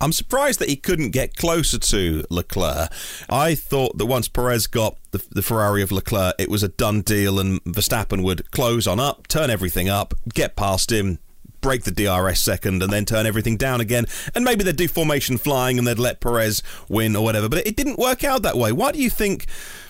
I'm 0.00 0.12
surprised 0.12 0.60
that 0.60 0.68
he 0.68 0.76
couldn't 0.76 1.10
get 1.10 1.36
closer 1.36 1.78
to 1.78 2.24
Leclerc. 2.30 2.90
I 3.28 3.54
thought 3.54 3.98
that 3.98 4.06
once 4.06 4.28
Perez 4.28 4.66
got 4.66 4.96
the, 5.10 5.24
the, 5.30 5.42
Ferrari 5.42 5.82
of 5.82 5.90
Leclerc, 5.90 6.34
it 6.38 6.48
was 6.48 6.62
a 6.62 6.68
done 6.68 7.00
deal, 7.00 7.40
and 7.40 7.62
Verstappen 7.64 8.22
would 8.22 8.50
close 8.52 8.86
on 8.86 9.00
up, 9.00 9.26
turn 9.26 9.50
everything 9.50 9.88
up, 9.88 10.14
get 10.32 10.54
past 10.54 10.92
him, 10.92 11.18
break 11.60 11.84
the 11.84 11.90
DRS 11.90 12.40
second 12.40 12.82
and 12.82 12.92
then 12.92 13.04
turn 13.04 13.26
everything 13.26 13.56
down 13.56 13.80
again. 13.80 14.06
And 14.34 14.44
maybe 14.44 14.64
they'd 14.64 14.76
do 14.76 14.88
formation 14.88 15.38
flying 15.38 15.78
and 15.78 15.86
they'd 15.86 15.98
let 15.98 16.20
Perez 16.20 16.62
win 16.88 17.16
or 17.16 17.24
whatever. 17.24 17.48
But 17.48 17.66
it 17.66 17.76
didn't 17.76 17.98
work 17.98 18.24
out 18.24 18.42
that 18.42 18.56
way. 18.56 18.72
Why 18.72 18.92
do 18.92 19.00
you 19.00 19.10
think 19.10 19.46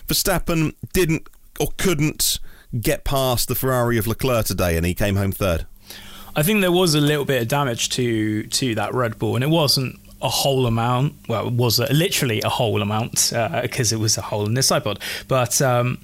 Verstappen 0.07 0.73
didn't 0.93 1.27
or 1.59 1.69
couldn't 1.77 2.39
get 2.79 3.03
past 3.03 3.47
the 3.47 3.55
Ferrari 3.55 3.97
of 3.97 4.07
Leclerc 4.07 4.45
today 4.45 4.77
and 4.77 4.85
he 4.85 4.93
came 4.93 5.15
home 5.15 5.31
third? 5.31 5.65
I 6.35 6.43
think 6.43 6.61
there 6.61 6.71
was 6.71 6.95
a 6.95 7.01
little 7.01 7.25
bit 7.25 7.41
of 7.41 7.47
damage 7.47 7.89
to 7.89 8.43
to 8.43 8.75
that 8.75 8.93
Red 8.93 9.19
Bull, 9.19 9.35
and 9.35 9.43
it 9.43 9.49
wasn't 9.49 9.99
a 10.21 10.29
whole 10.29 10.65
amount. 10.65 11.13
Well, 11.27 11.47
it 11.47 11.53
was 11.53 11.79
a, 11.79 11.91
literally 11.93 12.41
a 12.41 12.49
whole 12.49 12.81
amount 12.81 13.31
because 13.61 13.93
uh, 13.93 13.95
it 13.95 13.99
was 13.99 14.17
a 14.17 14.21
hole 14.21 14.45
in 14.45 14.55
his 14.55 14.67
side 14.67 14.83
pod, 14.83 14.99
but 15.27 15.61
um, 15.61 15.99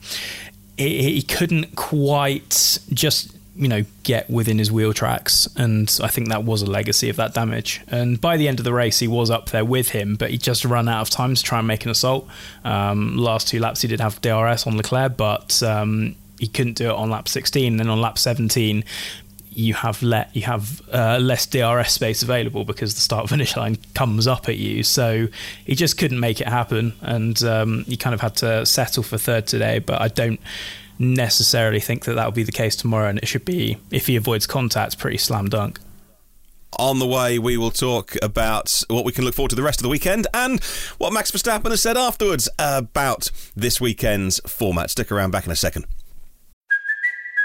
he 0.78 1.22
couldn't 1.22 1.76
quite 1.76 2.80
just 2.92 3.36
you 3.56 3.70
know, 3.70 3.86
get 4.04 4.30
within 4.30 4.60
his 4.60 4.72
wheel 4.72 4.94
tracks. 4.94 5.48
And 5.56 5.98
I 6.04 6.08
think 6.08 6.28
that 6.30 6.44
was 6.44 6.62
a 6.62 6.66
legacy 6.66 7.10
of 7.10 7.16
that 7.16 7.34
damage. 7.34 7.82
And 7.88 8.20
by 8.20 8.38
the 8.38 8.48
end 8.48 8.60
of 8.60 8.66
the 8.66 8.74
race, 8.74 9.00
he 9.00 9.08
was 9.08 9.32
up 9.32 9.50
there 9.52 9.64
with 9.64 9.90
him, 9.90 10.16
but 10.16 10.30
he 10.30 10.38
just 10.38 10.66
ran 10.66 10.90
out 10.90 11.02
of 11.02 11.10
time 11.10 11.36
to 11.36 11.42
try 11.42 11.60
and 11.60 11.68
make 11.68 11.86
an 11.86 11.92
assault. 11.92 12.28
Um, 12.66 13.16
last 13.18 13.48
two 13.48 13.60
laps, 13.60 13.82
he 13.82 13.88
did 13.88 14.02
have 14.02 14.22
DRS 14.22 14.68
on 14.68 14.76
Leclerc, 14.76 15.16
but 15.16 15.64
um, 15.64 16.16
he 16.38 16.48
couldn't 16.48 16.74
do 16.74 16.90
it 16.90 16.96
on 16.96 17.10
lap 17.10 17.30
16. 17.30 17.74
And 17.74 17.80
then 17.80 17.90
on 17.90 18.02
lap 18.02 18.18
17, 18.18 18.84
you 19.56 19.74
have 19.74 20.04
let 20.04 20.36
you 20.36 20.44
have 20.44 20.82
uh, 20.92 21.18
less 21.18 21.46
DRS 21.46 21.92
space 21.92 22.22
available 22.22 22.66
because 22.66 22.94
the 22.94 23.02
start 23.02 23.30
finish 23.30 23.56
line 23.58 23.78
comes 23.94 24.28
up 24.28 24.50
at 24.50 24.58
you. 24.58 24.84
So 24.84 25.28
he 25.66 25.76
just 25.76 25.98
couldn't 25.98 26.20
make 26.20 26.42
it 26.42 26.48
happen, 26.48 26.94
and 27.02 27.42
um, 27.44 27.86
he 27.86 27.98
kind 27.98 28.14
of 28.14 28.22
had 28.22 28.36
to 28.38 28.66
settle 28.66 29.04
for 29.04 29.18
third 29.18 29.48
today. 29.48 29.80
But 29.80 30.02
I 30.02 30.10
don't 30.10 30.40
necessarily 31.00 31.80
think 31.80 32.06
that 32.06 32.16
that 32.16 32.26
will 32.26 32.32
be 32.32 32.44
the 32.44 32.52
case 32.52 32.76
tomorrow, 32.76 33.10
and 33.10 33.20
it 33.20 33.28
should 33.28 33.46
be 33.46 33.78
if 33.92 34.08
he 34.08 34.16
avoids 34.16 34.46
contact, 34.46 34.98
pretty 35.00 35.18
slam 35.18 35.50
dunk. 35.50 35.80
On 36.78 37.00
the 37.00 37.08
way, 37.08 37.40
we 37.40 37.56
will 37.56 37.72
talk 37.72 38.16
about 38.22 38.84
what 38.90 39.06
we 39.06 39.14
can 39.14 39.24
look 39.24 39.34
forward 39.34 39.52
to 39.52 39.56
the 39.56 39.64
rest 39.64 39.80
of 39.80 39.84
the 39.84 39.90
weekend 39.90 40.28
and 40.34 40.62
what 40.98 41.14
Max 41.14 41.32
Verstappen 41.32 41.70
has 41.70 41.82
said 41.82 41.96
afterwards 41.96 42.50
about 42.60 43.32
this 43.56 43.80
weekend's 43.80 44.42
format. 44.42 44.90
Stick 44.90 45.10
around, 45.10 45.32
back 45.32 45.46
in 45.46 45.54
a 45.54 45.56
second. 45.56 45.86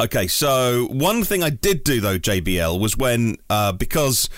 Okay, 0.00 0.28
so 0.28 0.86
one 0.92 1.24
thing 1.24 1.42
I 1.42 1.50
did 1.50 1.82
do 1.82 2.00
though, 2.00 2.20
JBL, 2.20 2.78
was 2.78 2.96
when 2.96 3.36
uh, 3.50 3.72
because 3.72 4.28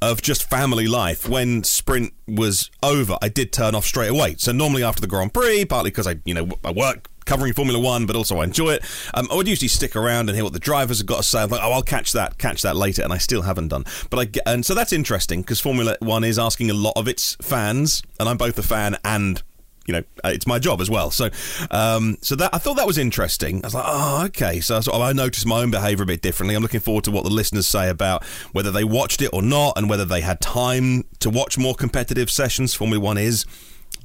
of 0.00 0.22
just 0.22 0.48
family 0.48 0.88
life, 0.88 1.28
when 1.28 1.64
sprint 1.64 2.14
was 2.26 2.70
over, 2.82 3.18
I 3.20 3.28
did 3.28 3.52
turn 3.52 3.74
off 3.74 3.84
straight 3.84 4.08
away. 4.08 4.36
So 4.38 4.52
normally 4.52 4.82
after 4.82 5.02
the 5.02 5.06
Grand 5.06 5.34
Prix, 5.34 5.66
partly 5.66 5.90
because 5.90 6.06
I, 6.06 6.16
you 6.24 6.32
know, 6.32 6.48
I 6.64 6.72
work 6.72 7.10
covering 7.26 7.52
Formula 7.52 7.78
One, 7.78 8.06
but 8.06 8.16
also 8.16 8.38
I 8.38 8.44
enjoy 8.44 8.70
it. 8.70 8.84
Um, 9.12 9.28
I 9.30 9.34
would 9.34 9.46
usually 9.46 9.68
stick 9.68 9.96
around 9.96 10.30
and 10.30 10.34
hear 10.34 10.44
what 10.44 10.54
the 10.54 10.58
drivers 10.58 10.96
have 10.98 11.06
got 11.06 11.18
to 11.18 11.22
say. 11.22 11.42
I'm 11.42 11.50
like, 11.50 11.60
oh, 11.62 11.72
I'll 11.72 11.82
catch 11.82 12.12
that, 12.12 12.38
catch 12.38 12.62
that 12.62 12.74
later, 12.74 13.02
and 13.02 13.12
I 13.12 13.18
still 13.18 13.42
haven't 13.42 13.68
done. 13.68 13.84
But 14.08 14.18
I 14.18 14.24
get, 14.24 14.44
and 14.46 14.64
so 14.64 14.74
that's 14.74 14.94
interesting 14.94 15.42
because 15.42 15.60
Formula 15.60 15.94
One 16.00 16.24
is 16.24 16.38
asking 16.38 16.70
a 16.70 16.74
lot 16.74 16.94
of 16.96 17.06
its 17.06 17.36
fans, 17.42 18.02
and 18.18 18.30
I'm 18.30 18.38
both 18.38 18.58
a 18.58 18.62
fan 18.62 18.96
and 19.04 19.42
you 19.86 19.92
know, 19.92 20.02
uh, 20.24 20.28
it's 20.28 20.46
my 20.46 20.58
job 20.58 20.80
as 20.80 20.88
well. 20.88 21.10
So, 21.10 21.30
um, 21.70 22.16
so 22.20 22.36
that 22.36 22.54
I 22.54 22.58
thought 22.58 22.76
that 22.76 22.86
was 22.86 22.98
interesting. 22.98 23.62
I 23.62 23.66
was 23.66 23.74
like, 23.74 23.84
oh, 23.86 24.24
okay. 24.26 24.60
So 24.60 24.80
I, 24.92 25.10
I 25.10 25.12
noticed 25.12 25.46
my 25.46 25.62
own 25.62 25.70
behaviour 25.70 26.04
a 26.04 26.06
bit 26.06 26.22
differently. 26.22 26.54
I'm 26.54 26.62
looking 26.62 26.80
forward 26.80 27.04
to 27.04 27.10
what 27.10 27.24
the 27.24 27.30
listeners 27.30 27.66
say 27.66 27.88
about 27.88 28.24
whether 28.52 28.70
they 28.70 28.84
watched 28.84 29.22
it 29.22 29.30
or 29.32 29.42
not, 29.42 29.76
and 29.76 29.88
whether 29.88 30.04
they 30.04 30.20
had 30.20 30.40
time 30.40 31.04
to 31.20 31.30
watch 31.30 31.58
more 31.58 31.74
competitive 31.74 32.30
sessions. 32.30 32.74
Formula 32.74 33.02
One 33.02 33.18
is 33.18 33.44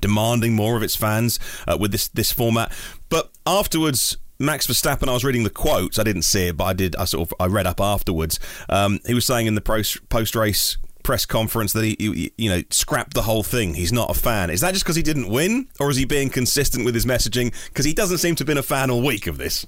demanding 0.01 0.53
more 0.53 0.77
of 0.77 0.83
its 0.83 0.95
fans 0.95 1.39
uh, 1.67 1.77
with 1.79 1.91
this 1.91 2.07
this 2.09 2.31
format. 2.31 2.71
But 3.09 3.31
afterwards. 3.45 4.17
Max 4.39 4.67
Verstappen, 4.67 5.09
I 5.09 5.13
was 5.13 5.23
reading 5.23 5.45
the 5.45 5.49
quotes. 5.49 5.97
I 5.97 6.03
didn't 6.03 6.21
see 6.21 6.49
it, 6.49 6.57
but 6.57 6.65
I 6.65 6.73
did. 6.73 6.95
I 6.97 7.05
sort 7.05 7.27
of 7.27 7.33
I 7.39 7.47
read 7.47 7.65
up 7.65 7.81
afterwards. 7.81 8.39
Um, 8.69 8.99
he 9.03 9.15
was 9.15 9.25
saying 9.25 9.47
in 9.47 9.55
the 9.55 9.61
post 9.61 10.07
post 10.09 10.35
race 10.35 10.77
press 11.07 11.25
conference 11.25 11.71
that 11.71 11.85
he, 11.85 12.33
you 12.37 12.49
know, 12.49 12.61
scrapped 12.69 13.13
the 13.13 13.21
whole 13.21 13.41
thing. 13.41 13.75
He's 13.75 13.93
not 13.93 14.11
a 14.11 14.13
fan. 14.13 14.49
Is 14.49 14.59
that 14.59 14.73
just 14.73 14.83
because 14.83 14.97
he 14.97 15.01
didn't 15.01 15.29
win, 15.29 15.69
or 15.79 15.89
is 15.89 15.95
he 15.95 16.03
being 16.03 16.29
consistent 16.29 16.83
with 16.83 16.93
his 16.93 17.05
messaging? 17.05 17.53
Because 17.69 17.85
he 17.85 17.93
doesn't 17.93 18.17
seem 18.17 18.35
to 18.35 18.41
have 18.41 18.47
been 18.47 18.57
a 18.57 18.61
fan 18.61 18.91
all 18.91 19.01
week 19.01 19.25
of 19.25 19.37
this. 19.37 19.65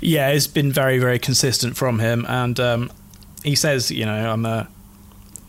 Yeah, 0.00 0.30
it's 0.30 0.46
been 0.46 0.72
very, 0.72 0.98
very 0.98 1.18
consistent 1.18 1.76
from 1.76 1.98
him, 1.98 2.24
and 2.26 2.58
um, 2.58 2.90
he 3.44 3.54
says, 3.54 3.90
you 3.90 4.06
know, 4.06 4.32
I'm 4.32 4.46
a, 4.46 4.66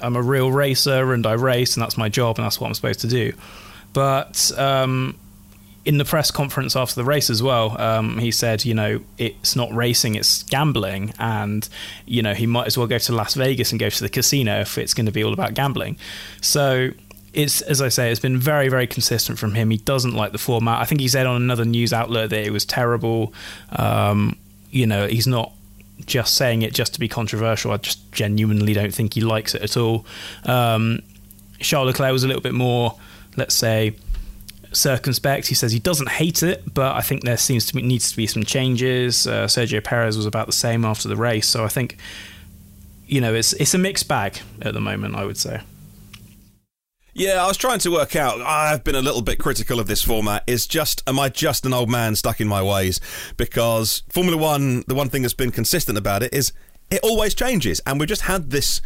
I'm 0.01 0.17
a 0.17 0.21
real 0.21 0.51
racer, 0.51 1.13
and 1.13 1.25
I 1.25 1.33
race, 1.33 1.77
and 1.77 1.81
that's 1.81 1.97
my 1.97 2.09
job, 2.09 2.37
and 2.37 2.43
that's 2.43 2.59
what 2.59 2.67
I'm 2.67 2.73
supposed 2.73 2.99
to 2.99 3.07
do. 3.07 3.31
But 3.93 4.51
um, 4.57 5.17
in 5.85 5.97
the 5.97 6.05
press 6.05 6.29
conference 6.31 6.75
after 6.75 6.95
the 6.95 7.03
race 7.03 7.29
as 7.29 7.41
well, 7.41 7.79
um, 7.81 8.19
he 8.19 8.31
said, 8.31 8.65
you 8.65 8.73
know, 8.73 9.01
it's 9.17 9.55
not 9.55 9.73
racing, 9.73 10.15
it's 10.15 10.43
gambling, 10.43 11.13
and 11.19 11.67
you 12.05 12.21
know 12.21 12.33
he 12.33 12.45
might 12.45 12.67
as 12.67 12.77
well 12.77 12.87
go 12.87 12.97
to 12.97 13.13
Las 13.13 13.33
Vegas 13.35 13.71
and 13.71 13.79
go 13.79 13.89
to 13.89 14.03
the 14.03 14.09
casino 14.09 14.61
if 14.61 14.77
it's 14.77 14.93
going 14.93 15.05
to 15.05 15.11
be 15.11 15.23
all 15.23 15.33
about 15.33 15.53
gambling. 15.53 15.97
So 16.41 16.91
it's 17.33 17.61
as 17.61 17.81
I 17.81 17.89
say, 17.89 18.11
it's 18.11 18.19
been 18.19 18.37
very, 18.37 18.69
very 18.69 18.87
consistent 18.87 19.39
from 19.39 19.53
him. 19.53 19.69
He 19.69 19.77
doesn't 19.77 20.13
like 20.13 20.31
the 20.31 20.37
format. 20.37 20.81
I 20.81 20.85
think 20.85 21.01
he 21.01 21.07
said 21.07 21.25
on 21.25 21.41
another 21.41 21.65
news 21.65 21.93
outlet 21.93 22.29
that 22.31 22.43
it 22.43 22.51
was 22.51 22.65
terrible. 22.65 23.33
Um, 23.71 24.37
you 24.71 24.85
know, 24.85 25.07
he's 25.07 25.27
not 25.27 25.53
just 26.05 26.35
saying 26.35 26.61
it 26.61 26.73
just 26.73 26.93
to 26.93 26.99
be 26.99 27.07
controversial. 27.07 27.71
I 27.71 27.77
just 27.77 28.11
genuinely 28.11 28.73
don't 28.73 28.93
think 28.93 29.13
he 29.13 29.21
likes 29.21 29.53
it 29.55 29.61
at 29.61 29.77
all. 29.77 30.05
Um, 30.45 31.01
Charles 31.59 31.87
Leclerc 31.87 32.11
was 32.11 32.23
a 32.23 32.27
little 32.27 32.41
bit 32.41 32.53
more, 32.53 32.97
let's 33.35 33.55
say, 33.55 33.95
circumspect. 34.71 35.47
He 35.47 35.55
says 35.55 35.71
he 35.71 35.79
doesn't 35.79 36.09
hate 36.09 36.43
it, 36.43 36.73
but 36.73 36.95
I 36.95 37.01
think 37.01 37.23
there 37.23 37.37
seems 37.37 37.65
to 37.67 37.73
be 37.73 37.81
needs 37.81 38.11
to 38.11 38.17
be 38.17 38.27
some 38.27 38.43
changes. 38.43 39.27
Uh, 39.27 39.45
Sergio 39.45 39.83
Perez 39.83 40.17
was 40.17 40.25
about 40.25 40.47
the 40.47 40.53
same 40.53 40.85
after 40.85 41.07
the 41.07 41.15
race, 41.15 41.47
so 41.47 41.63
I 41.63 41.67
think 41.67 41.97
you 43.07 43.21
know 43.21 43.33
it's 43.33 43.53
it's 43.53 43.73
a 43.73 43.77
mixed 43.77 44.07
bag 44.07 44.39
at 44.61 44.73
the 44.73 44.81
moment. 44.81 45.15
I 45.15 45.25
would 45.25 45.37
say. 45.37 45.61
Yeah, 47.13 47.43
I 47.43 47.47
was 47.47 47.57
trying 47.57 47.79
to 47.79 47.91
work 47.91 48.15
out. 48.15 48.39
I've 48.39 48.83
been 48.83 48.95
a 48.95 49.01
little 49.01 49.21
bit 49.21 49.39
critical 49.39 49.79
of 49.79 49.87
this 49.87 50.01
format. 50.01 50.43
Is 50.47 50.65
just, 50.65 51.03
am 51.05 51.19
I 51.19 51.27
just 51.27 51.65
an 51.65 51.73
old 51.73 51.89
man 51.89 52.15
stuck 52.15 52.39
in 52.39 52.47
my 52.47 52.63
ways? 52.63 53.01
Because 53.35 54.03
Formula 54.09 54.37
One, 54.37 54.85
the 54.87 54.95
one 54.95 55.09
thing 55.09 55.23
that's 55.23 55.33
been 55.33 55.51
consistent 55.51 55.97
about 55.97 56.23
it 56.23 56.33
is 56.33 56.53
it 56.89 57.01
always 57.03 57.33
changes, 57.33 57.81
and 57.85 57.99
we've 57.99 58.07
just 58.07 58.21
had 58.21 58.51
this 58.51 58.81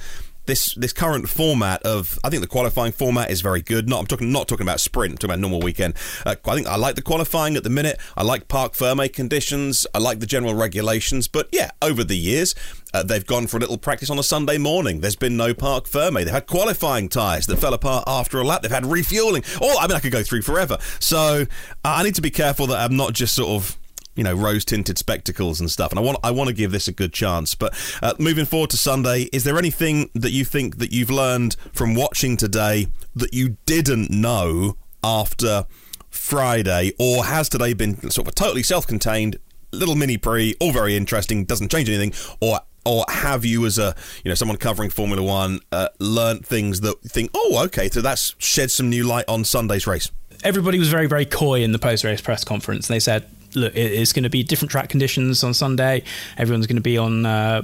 this 0.46 0.74
this 0.76 0.94
current 0.94 1.30
format 1.30 1.82
of 1.84 2.20
I 2.24 2.30
think 2.30 2.42
the 2.42 2.48
qualifying 2.48 2.92
format 2.92 3.32
is 3.32 3.42
very 3.42 3.62
good. 3.62 3.88
Not 3.88 4.00
I'm 4.00 4.08
talking 4.08 4.32
not 4.32 4.48
talking 4.48 4.66
about 4.66 4.80
sprint, 4.80 5.14
I'm 5.14 5.18
talking 5.18 5.32
about 5.32 5.40
normal 5.40 5.62
weekend. 5.62 5.96
Uh, 6.26 6.36
I 6.46 6.56
think 6.56 6.68
I 6.68 6.76
like 6.76 6.96
the 6.96 7.02
qualifying 7.02 7.56
at 7.56 7.64
the 7.64 7.70
minute. 7.70 8.00
I 8.18 8.24
like 8.24 8.48
parc 8.48 8.76
ferme 8.76 9.08
conditions. 9.10 9.88
I 9.94 10.00
like 10.00 10.20
the 10.20 10.26
general 10.26 10.56
regulations. 10.56 11.28
But 11.28 11.50
yeah, 11.52 11.72
over 11.82 12.04
the 12.04 12.18
years. 12.18 12.56
Uh, 12.96 13.02
they've 13.02 13.26
gone 13.26 13.48
for 13.48 13.58
a 13.58 13.60
little 13.60 13.80
practice 13.80 14.12
on 14.12 14.20
a 14.20 14.24
Sunday 14.24 14.60
morning. 14.60 15.02
There's 15.02 15.16
been 15.16 15.36
no 15.36 15.56
parc 15.56 15.88
ferme. 15.88 16.14
They've 16.14 16.30
had 16.30 16.46
qualifying 16.46 17.10
tyres 17.10 17.48
that 17.48 17.58
fell 17.58 17.74
apart 17.74 18.04
after 18.06 18.40
a 18.40 18.44
lap. 18.44 18.62
They've 18.62 18.70
had 18.70 18.86
refueling. 18.86 19.44
Oh, 19.60 19.80
I 19.80 19.88
mean, 19.88 19.96
I 19.96 20.00
could 20.00 20.12
go 20.12 20.22
through 20.22 20.44
forever. 20.44 20.78
So 21.00 21.42
uh, 21.42 21.46
I 21.84 22.04
need 22.04 22.14
to 22.16 22.22
be 22.22 22.30
careful 22.30 22.68
that 22.68 22.78
I'm 22.78 22.96
not 22.96 23.14
just 23.14 23.34
sort 23.34 23.50
of 23.50 23.80
you 24.15 24.24
know 24.24 24.34
rose 24.34 24.65
tinted 24.65 24.98
spectacles 24.98 25.60
and 25.60 25.70
stuff. 25.70 25.91
And 25.91 26.00
i 26.00 26.01
want 26.01 26.17
i 26.24 26.32
want 26.32 26.48
to 26.48 26.53
give 26.53 26.72
this 26.72 26.88
a 26.88 26.91
good 26.91 27.13
chance. 27.13 27.55
But 27.55 27.74
uh, 28.01 28.13
moving 28.20 28.46
forward 28.46 28.70
to 28.72 28.77
sunday 28.77 29.24
is 29.34 29.43
there 29.43 29.58
anything 29.58 30.10
that 30.13 30.32
you 30.32 30.46
think 30.46 30.77
that 30.77 30.91
you've 30.91 31.10
learned 31.10 31.55
from 31.72 31.96
watching 31.96 32.38
today 32.38 32.88
that 33.15 33.34
you 33.34 33.58
didn't 33.65 34.10
know 34.10 34.77
after 35.03 35.65
friday? 36.10 36.93
Or 37.00 37.25
has 37.25 37.50
today 37.50 37.74
been 37.74 38.10
sort 38.10 38.27
of 38.27 38.32
a 38.32 38.36
totally 38.36 38.63
self-contained 38.63 39.38
little 39.72 39.96
mini 39.96 40.17
prix 40.17 40.55
all 40.60 40.72
very 40.72 40.96
interesting 40.96 41.46
doesn't 41.46 41.72
change 41.72 41.89
anything? 41.89 42.13
Or 42.41 42.60
or 42.86 43.05
have 43.08 43.46
you 43.46 43.65
as 43.65 43.77
a 43.77 43.96
you 44.24 44.29
know 44.29 44.36
someone 44.36 44.58
covering 44.58 44.89
formula 44.89 45.24
one 45.24 45.60
uh, 45.72 45.88
learned 46.00 46.46
things 46.46 46.82
that 46.82 47.00
think 47.01 47.32
oh 47.34 47.63
okay 47.63 47.89
so 47.89 48.01
that's 48.01 48.36
shed 48.39 48.70
some 48.70 48.89
new 48.89 49.05
light 49.05 49.24
on 49.29 49.46
sunday's 49.46 49.88
race 49.88 50.12
everybody 50.43 50.77
was 50.77 50.89
very 50.89 51.08
very 51.08 51.25
coy 51.25 51.62
in 51.62 51.72
the 51.72 51.79
post-race 51.79 52.22
press 52.22 52.43
conference. 52.43 52.89
And 52.89 52.96
they 52.96 53.00
said 53.00 53.25
look, 53.56 53.76
it's 53.76 54.14
going 54.14 54.24
to 54.24 54.30
be 54.30 54.44
different 54.44 54.72
track 54.72 54.90
conditions 54.90 55.44
on 55.44 55.54
Sunday. 55.54 56.04
Everyone's 56.38 56.68
going 56.68 56.78
to 56.78 56.82
be 56.82 56.98
on 56.98 57.26
uh, 57.26 57.64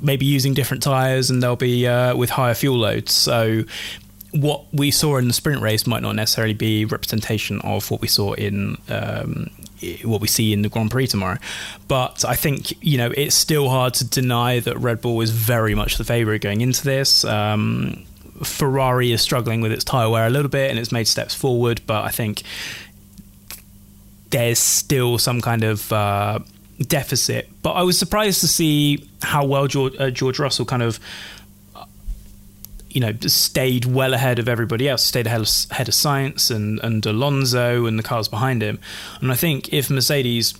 maybe 0.00 0.26
using 0.26 0.54
different 0.54 0.82
tyres, 0.82 1.30
and 1.30 1.42
they'll 1.42 1.56
be 1.56 1.86
uh, 1.86 2.16
with 2.16 2.30
higher 2.30 2.54
fuel 2.54 2.76
loads. 2.76 3.12
So 3.12 3.64
what 4.32 4.64
we 4.72 4.90
saw 4.90 5.16
in 5.16 5.28
the 5.28 5.34
sprint 5.34 5.62
race 5.62 5.86
might 5.86 6.02
not 6.02 6.16
necessarily 6.16 6.54
be 6.54 6.84
representation 6.84 7.60
of 7.60 7.90
what 7.90 8.00
we 8.00 8.08
saw 8.08 8.32
in 8.32 8.76
um, 8.88 9.48
what 10.02 10.20
we 10.20 10.26
see 10.28 10.52
in 10.52 10.62
the 10.62 10.68
Grand 10.68 10.90
Prix 10.90 11.06
tomorrow. 11.06 11.38
But 11.88 12.24
I 12.24 12.34
think 12.34 12.72
you 12.84 12.98
know 12.98 13.12
it's 13.16 13.34
still 13.34 13.68
hard 13.68 13.94
to 13.94 14.04
deny 14.04 14.60
that 14.60 14.78
Red 14.78 15.00
Bull 15.00 15.20
is 15.20 15.30
very 15.30 15.74
much 15.74 15.98
the 15.98 16.04
favourite 16.04 16.40
going 16.40 16.60
into 16.60 16.84
this. 16.84 17.24
Um, 17.24 18.04
Ferrari 18.42 19.12
is 19.12 19.22
struggling 19.22 19.60
with 19.60 19.70
its 19.70 19.84
tyre 19.84 20.10
wear 20.10 20.26
a 20.26 20.30
little 20.30 20.50
bit, 20.50 20.70
and 20.70 20.78
it's 20.78 20.90
made 20.90 21.06
steps 21.06 21.34
forward. 21.34 21.80
But 21.86 22.04
I 22.04 22.10
think 22.10 22.42
there's 24.34 24.58
still 24.58 25.16
some 25.16 25.40
kind 25.40 25.62
of 25.62 25.92
uh, 25.92 26.40
deficit. 26.80 27.48
But 27.62 27.74
I 27.74 27.82
was 27.82 27.96
surprised 27.96 28.40
to 28.40 28.48
see 28.48 29.08
how 29.22 29.44
well 29.46 29.68
George, 29.68 29.94
uh, 29.96 30.10
George 30.10 30.40
Russell 30.40 30.64
kind 30.64 30.82
of, 30.82 30.98
uh, 31.76 31.84
you 32.90 33.00
know, 33.00 33.12
stayed 33.20 33.84
well 33.84 34.12
ahead 34.12 34.40
of 34.40 34.48
everybody 34.48 34.88
else, 34.88 35.04
stayed 35.04 35.28
ahead 35.28 35.40
of, 35.40 35.48
ahead 35.70 35.86
of 35.86 35.94
Sainz 35.94 36.50
and, 36.50 36.80
and 36.80 37.06
Alonso 37.06 37.86
and 37.86 37.96
the 37.96 38.02
cars 38.02 38.26
behind 38.26 38.60
him. 38.60 38.80
And 39.20 39.30
I 39.30 39.36
think 39.36 39.72
if 39.72 39.88
Mercedes 39.88 40.54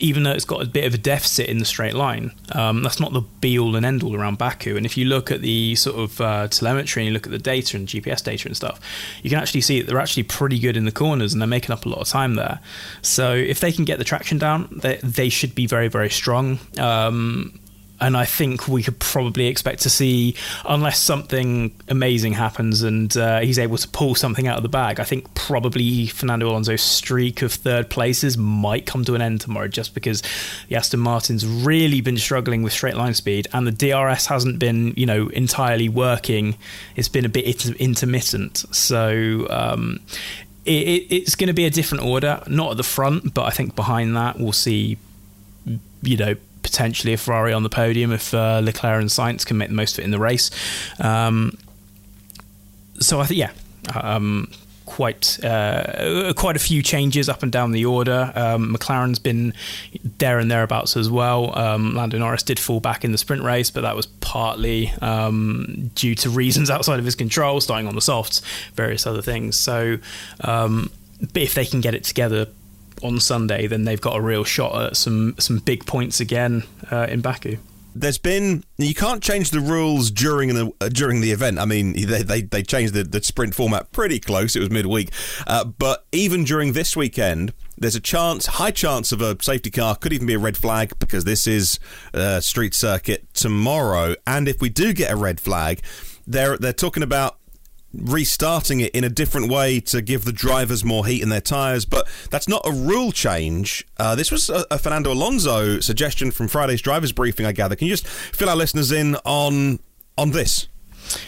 even 0.00 0.22
though 0.22 0.32
it's 0.32 0.46
got 0.46 0.62
a 0.62 0.66
bit 0.66 0.84
of 0.84 0.94
a 0.94 0.98
deficit 0.98 1.48
in 1.48 1.58
the 1.58 1.64
straight 1.64 1.94
line, 1.94 2.32
um, 2.52 2.82
that's 2.82 2.98
not 2.98 3.12
the 3.12 3.20
be 3.40 3.58
all 3.58 3.76
and 3.76 3.84
end 3.84 4.02
all 4.02 4.16
around 4.16 4.38
Baku. 4.38 4.76
And 4.76 4.86
if 4.86 4.96
you 4.96 5.04
look 5.04 5.30
at 5.30 5.42
the 5.42 5.74
sort 5.76 5.98
of 5.98 6.20
uh, 6.20 6.48
telemetry 6.48 7.02
and 7.02 7.08
you 7.08 7.12
look 7.12 7.26
at 7.26 7.32
the 7.32 7.38
data 7.38 7.76
and 7.76 7.86
GPS 7.86 8.24
data 8.24 8.48
and 8.48 8.56
stuff, 8.56 8.80
you 9.22 9.30
can 9.30 9.38
actually 9.38 9.60
see 9.60 9.80
that 9.80 9.86
they're 9.86 10.00
actually 10.00 10.22
pretty 10.22 10.58
good 10.58 10.76
in 10.76 10.86
the 10.86 10.92
corners 10.92 11.32
and 11.32 11.40
they're 11.40 11.46
making 11.46 11.70
up 11.70 11.84
a 11.84 11.88
lot 11.88 12.00
of 12.00 12.08
time 12.08 12.34
there. 12.34 12.60
So 13.02 13.34
if 13.34 13.60
they 13.60 13.72
can 13.72 13.84
get 13.84 13.98
the 13.98 14.04
traction 14.04 14.38
down, 14.38 14.68
they, 14.82 14.96
they 14.96 15.28
should 15.28 15.54
be 15.54 15.66
very, 15.66 15.88
very 15.88 16.10
strong. 16.10 16.58
Um, 16.78 17.59
and 18.00 18.16
I 18.16 18.24
think 18.24 18.66
we 18.66 18.82
could 18.82 18.98
probably 18.98 19.46
expect 19.46 19.82
to 19.82 19.90
see, 19.90 20.34
unless 20.64 20.98
something 20.98 21.74
amazing 21.88 22.32
happens 22.32 22.82
and 22.82 23.14
uh, 23.16 23.40
he's 23.40 23.58
able 23.58 23.76
to 23.76 23.88
pull 23.88 24.14
something 24.14 24.46
out 24.48 24.56
of 24.56 24.62
the 24.62 24.68
bag, 24.68 25.00
I 25.00 25.04
think 25.04 25.32
probably 25.34 26.06
Fernando 26.06 26.48
Alonso's 26.48 26.82
streak 26.82 27.42
of 27.42 27.52
third 27.52 27.90
places 27.90 28.38
might 28.38 28.86
come 28.86 29.04
to 29.04 29.14
an 29.14 29.22
end 29.22 29.40
tomorrow 29.40 29.68
just 29.68 29.94
because 29.94 30.22
the 30.68 30.76
Aston 30.76 31.00
Martin's 31.00 31.46
really 31.46 32.00
been 32.00 32.16
struggling 32.16 32.62
with 32.62 32.72
straight 32.72 32.96
line 32.96 33.14
speed 33.14 33.48
and 33.52 33.66
the 33.66 33.72
DRS 33.72 34.26
hasn't 34.26 34.58
been, 34.58 34.94
you 34.96 35.06
know, 35.06 35.28
entirely 35.28 35.88
working. 35.88 36.56
It's 36.96 37.08
been 37.08 37.24
a 37.24 37.28
bit 37.28 37.66
intermittent. 37.80 38.64
So, 38.74 39.46
um, 39.50 40.00
it, 40.64 41.06
it's 41.10 41.34
going 41.34 41.48
to 41.48 41.54
be 41.54 41.64
a 41.64 41.70
different 41.70 42.04
order, 42.04 42.42
not 42.46 42.72
at 42.72 42.76
the 42.76 42.82
front, 42.82 43.34
but 43.34 43.44
I 43.44 43.50
think 43.50 43.74
behind 43.74 44.16
that 44.16 44.38
we'll 44.38 44.52
see, 44.52 44.98
you 46.02 46.16
know, 46.16 46.34
potentially 46.62 47.12
a 47.12 47.16
Ferrari 47.16 47.52
on 47.52 47.62
the 47.62 47.68
podium 47.68 48.12
if 48.12 48.34
uh, 48.34 48.60
Leclerc 48.62 49.00
and 49.00 49.10
Sainz 49.10 49.44
can 49.44 49.58
make 49.58 49.68
the 49.68 49.74
most 49.74 49.94
of 49.94 50.00
it 50.00 50.04
in 50.04 50.10
the 50.10 50.18
race. 50.18 50.50
Um, 50.98 51.56
so 53.00 53.20
I 53.20 53.26
think, 53.26 53.38
yeah, 53.38 53.52
um, 53.94 54.50
quite 54.90 55.42
uh, 55.44 56.32
quite 56.36 56.56
a 56.56 56.58
few 56.58 56.82
changes 56.82 57.28
up 57.28 57.42
and 57.42 57.52
down 57.52 57.70
the 57.70 57.84
order. 57.84 58.32
Um, 58.34 58.74
McLaren's 58.74 59.20
been 59.20 59.54
there 60.18 60.38
and 60.38 60.50
thereabouts 60.50 60.96
as 60.96 61.08
well. 61.08 61.56
Um, 61.56 61.94
Lando 61.94 62.18
Norris 62.18 62.42
did 62.42 62.58
fall 62.58 62.80
back 62.80 63.04
in 63.04 63.12
the 63.12 63.18
sprint 63.18 63.42
race, 63.42 63.70
but 63.70 63.82
that 63.82 63.94
was 63.94 64.06
partly 64.06 64.92
um, 65.00 65.90
due 65.94 66.14
to 66.16 66.28
reasons 66.28 66.70
outside 66.74 66.98
of 66.98 67.04
his 67.04 67.14
control, 67.14 67.60
starting 67.60 67.86
on 67.86 67.94
the 67.94 68.00
softs, 68.00 68.42
various 68.74 69.06
other 69.06 69.22
things. 69.22 69.56
So, 69.56 69.98
um, 70.40 70.90
if 71.34 71.54
they 71.54 71.64
can 71.64 71.80
get 71.80 71.94
it 71.94 72.04
together 72.04 72.46
on 73.02 73.20
Sunday, 73.20 73.66
then 73.66 73.84
they've 73.84 74.00
got 74.00 74.16
a 74.16 74.20
real 74.20 74.44
shot 74.44 74.82
at 74.82 74.96
some 74.96 75.34
some 75.38 75.58
big 75.58 75.86
points 75.86 76.20
again 76.20 76.64
uh, 76.90 77.06
in 77.08 77.20
Baku. 77.20 77.56
There's 77.94 78.18
been 78.18 78.62
you 78.78 78.94
can't 78.94 79.22
change 79.22 79.50
the 79.50 79.60
rules 79.60 80.10
during 80.10 80.54
the 80.54 80.72
uh, 80.80 80.88
during 80.88 81.20
the 81.20 81.32
event. 81.32 81.58
I 81.58 81.64
mean, 81.64 81.92
they 81.92 82.22
they, 82.22 82.42
they 82.42 82.62
changed 82.62 82.94
the, 82.94 83.02
the 83.02 83.22
sprint 83.22 83.54
format 83.54 83.90
pretty 83.90 84.20
close. 84.20 84.54
It 84.54 84.60
was 84.60 84.70
midweek, 84.70 85.10
uh, 85.46 85.64
but 85.64 86.06
even 86.12 86.44
during 86.44 86.72
this 86.72 86.96
weekend, 86.96 87.52
there's 87.76 87.96
a 87.96 88.00
chance, 88.00 88.46
high 88.46 88.70
chance 88.70 89.10
of 89.10 89.20
a 89.20 89.42
safety 89.42 89.70
car. 89.70 89.96
Could 89.96 90.12
even 90.12 90.26
be 90.26 90.34
a 90.34 90.38
red 90.38 90.56
flag 90.56 90.92
because 91.00 91.24
this 91.24 91.48
is 91.48 91.80
a 92.12 92.40
street 92.40 92.74
circuit 92.74 93.26
tomorrow. 93.34 94.14
And 94.24 94.46
if 94.46 94.60
we 94.60 94.68
do 94.68 94.92
get 94.92 95.10
a 95.10 95.16
red 95.16 95.40
flag, 95.40 95.80
they're 96.26 96.56
they're 96.58 96.72
talking 96.72 97.02
about 97.02 97.38
restarting 97.92 98.80
it 98.80 98.94
in 98.94 99.04
a 99.04 99.08
different 99.08 99.50
way 99.50 99.80
to 99.80 100.00
give 100.00 100.24
the 100.24 100.32
drivers 100.32 100.84
more 100.84 101.06
heat 101.06 101.22
in 101.22 101.28
their 101.28 101.40
tyres. 101.40 101.84
But 101.84 102.08
that's 102.30 102.48
not 102.48 102.62
a 102.64 102.72
rule 102.72 103.12
change. 103.12 103.86
Uh, 103.98 104.14
this 104.14 104.30
was 104.30 104.48
a, 104.48 104.64
a, 104.70 104.78
Fernando 104.78 105.12
Alonso 105.12 105.80
suggestion 105.80 106.30
from 106.30 106.48
Friday's 106.48 106.80
drivers 106.80 107.12
briefing. 107.12 107.46
I 107.46 107.52
gather. 107.52 107.76
Can 107.76 107.88
you 107.88 107.92
just 107.92 108.06
fill 108.06 108.48
our 108.48 108.56
listeners 108.56 108.92
in 108.92 109.16
on 109.24 109.80
on 110.16 110.30
this? 110.30 110.68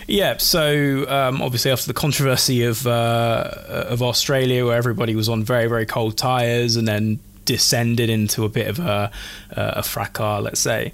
Yeah, 0.06 0.36
so 0.36 1.08
um, 1.08 1.42
obviously 1.42 1.72
after 1.72 1.86
the 1.86 1.94
controversy 1.94 2.64
of 2.64 2.86
uh, 2.86 3.50
of 3.88 4.02
Australia, 4.02 4.66
where 4.66 4.76
everybody 4.76 5.16
was 5.16 5.28
on 5.28 5.42
very 5.42 5.66
very 5.66 5.86
cold 5.86 6.16
tyres 6.16 6.76
and 6.76 6.86
then 6.86 7.18
descended 7.44 8.08
into 8.08 8.44
a 8.44 8.48
bit 8.48 8.68
of 8.68 8.78
a, 8.78 9.10
a 9.50 9.82
fracas, 9.82 10.42
let's 10.42 10.60
say. 10.60 10.92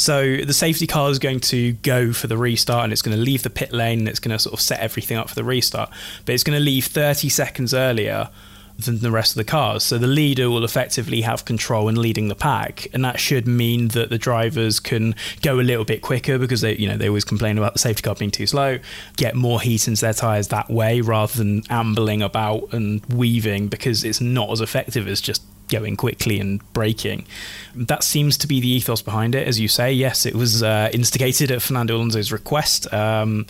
So 0.00 0.38
the 0.38 0.54
safety 0.54 0.86
car 0.86 1.10
is 1.10 1.18
going 1.18 1.40
to 1.40 1.72
go 1.72 2.14
for 2.14 2.26
the 2.26 2.38
restart 2.38 2.84
and 2.84 2.92
it's 2.92 3.02
going 3.02 3.14
to 3.14 3.22
leave 3.22 3.42
the 3.42 3.50
pit 3.50 3.70
lane 3.70 3.98
and 3.98 4.08
it's 4.08 4.18
going 4.18 4.34
to 4.34 4.38
sort 4.38 4.54
of 4.54 4.60
set 4.60 4.80
everything 4.80 5.18
up 5.18 5.28
for 5.28 5.34
the 5.34 5.44
restart. 5.44 5.90
But 6.24 6.34
it's 6.34 6.42
going 6.42 6.58
to 6.58 6.64
leave 6.64 6.86
30 6.86 7.28
seconds 7.28 7.74
earlier 7.74 8.30
than 8.78 9.00
the 9.00 9.10
rest 9.10 9.32
of 9.32 9.36
the 9.36 9.44
cars. 9.44 9.84
So 9.84 9.98
the 9.98 10.06
leader 10.06 10.48
will 10.48 10.64
effectively 10.64 11.20
have 11.20 11.44
control 11.44 11.86
in 11.86 11.96
leading 11.96 12.28
the 12.28 12.34
pack, 12.34 12.88
and 12.94 13.04
that 13.04 13.20
should 13.20 13.46
mean 13.46 13.88
that 13.88 14.08
the 14.08 14.16
drivers 14.16 14.80
can 14.80 15.14
go 15.42 15.60
a 15.60 15.62
little 15.62 15.84
bit 15.84 16.00
quicker 16.00 16.38
because 16.38 16.62
they, 16.62 16.76
you 16.76 16.88
know, 16.88 16.96
they 16.96 17.08
always 17.08 17.26
complain 17.26 17.58
about 17.58 17.74
the 17.74 17.78
safety 17.78 18.00
car 18.00 18.14
being 18.14 18.30
too 18.30 18.46
slow. 18.46 18.78
Get 19.18 19.34
more 19.34 19.60
heat 19.60 19.86
into 19.86 20.00
their 20.00 20.14
tires 20.14 20.48
that 20.48 20.70
way 20.70 21.02
rather 21.02 21.36
than 21.36 21.62
ambling 21.68 22.22
about 22.22 22.72
and 22.72 23.04
weaving 23.06 23.68
because 23.68 24.02
it's 24.02 24.22
not 24.22 24.50
as 24.50 24.62
effective 24.62 25.06
as 25.06 25.20
just 25.20 25.42
going 25.70 25.96
quickly 25.96 26.38
and 26.40 26.60
braking. 26.72 27.26
That 27.74 28.02
seems 28.02 28.36
to 28.38 28.46
be 28.46 28.60
the 28.60 28.68
ethos 28.68 29.02
behind 29.02 29.34
it, 29.34 29.46
as 29.46 29.58
you 29.58 29.68
say. 29.68 29.92
Yes, 29.92 30.26
it 30.26 30.34
was 30.34 30.62
uh, 30.62 30.90
instigated 30.92 31.50
at 31.50 31.62
Fernando 31.62 31.96
Alonso's 31.96 32.32
request. 32.32 32.92
Um, 32.92 33.46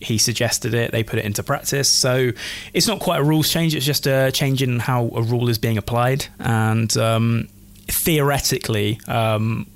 he 0.00 0.18
suggested 0.18 0.74
it, 0.74 0.92
they 0.92 1.02
put 1.02 1.18
it 1.18 1.24
into 1.24 1.42
practice. 1.42 1.88
So 1.88 2.32
it's 2.72 2.86
not 2.86 3.00
quite 3.00 3.20
a 3.20 3.24
rules 3.24 3.48
change, 3.50 3.74
it's 3.74 3.86
just 3.86 4.06
a 4.06 4.30
change 4.32 4.62
in 4.62 4.78
how 4.78 5.10
a 5.14 5.22
rule 5.22 5.48
is 5.48 5.58
being 5.58 5.78
applied. 5.78 6.26
And 6.38 6.94
um, 6.96 7.48
theoretically, 7.86 9.00
um, 9.06 9.66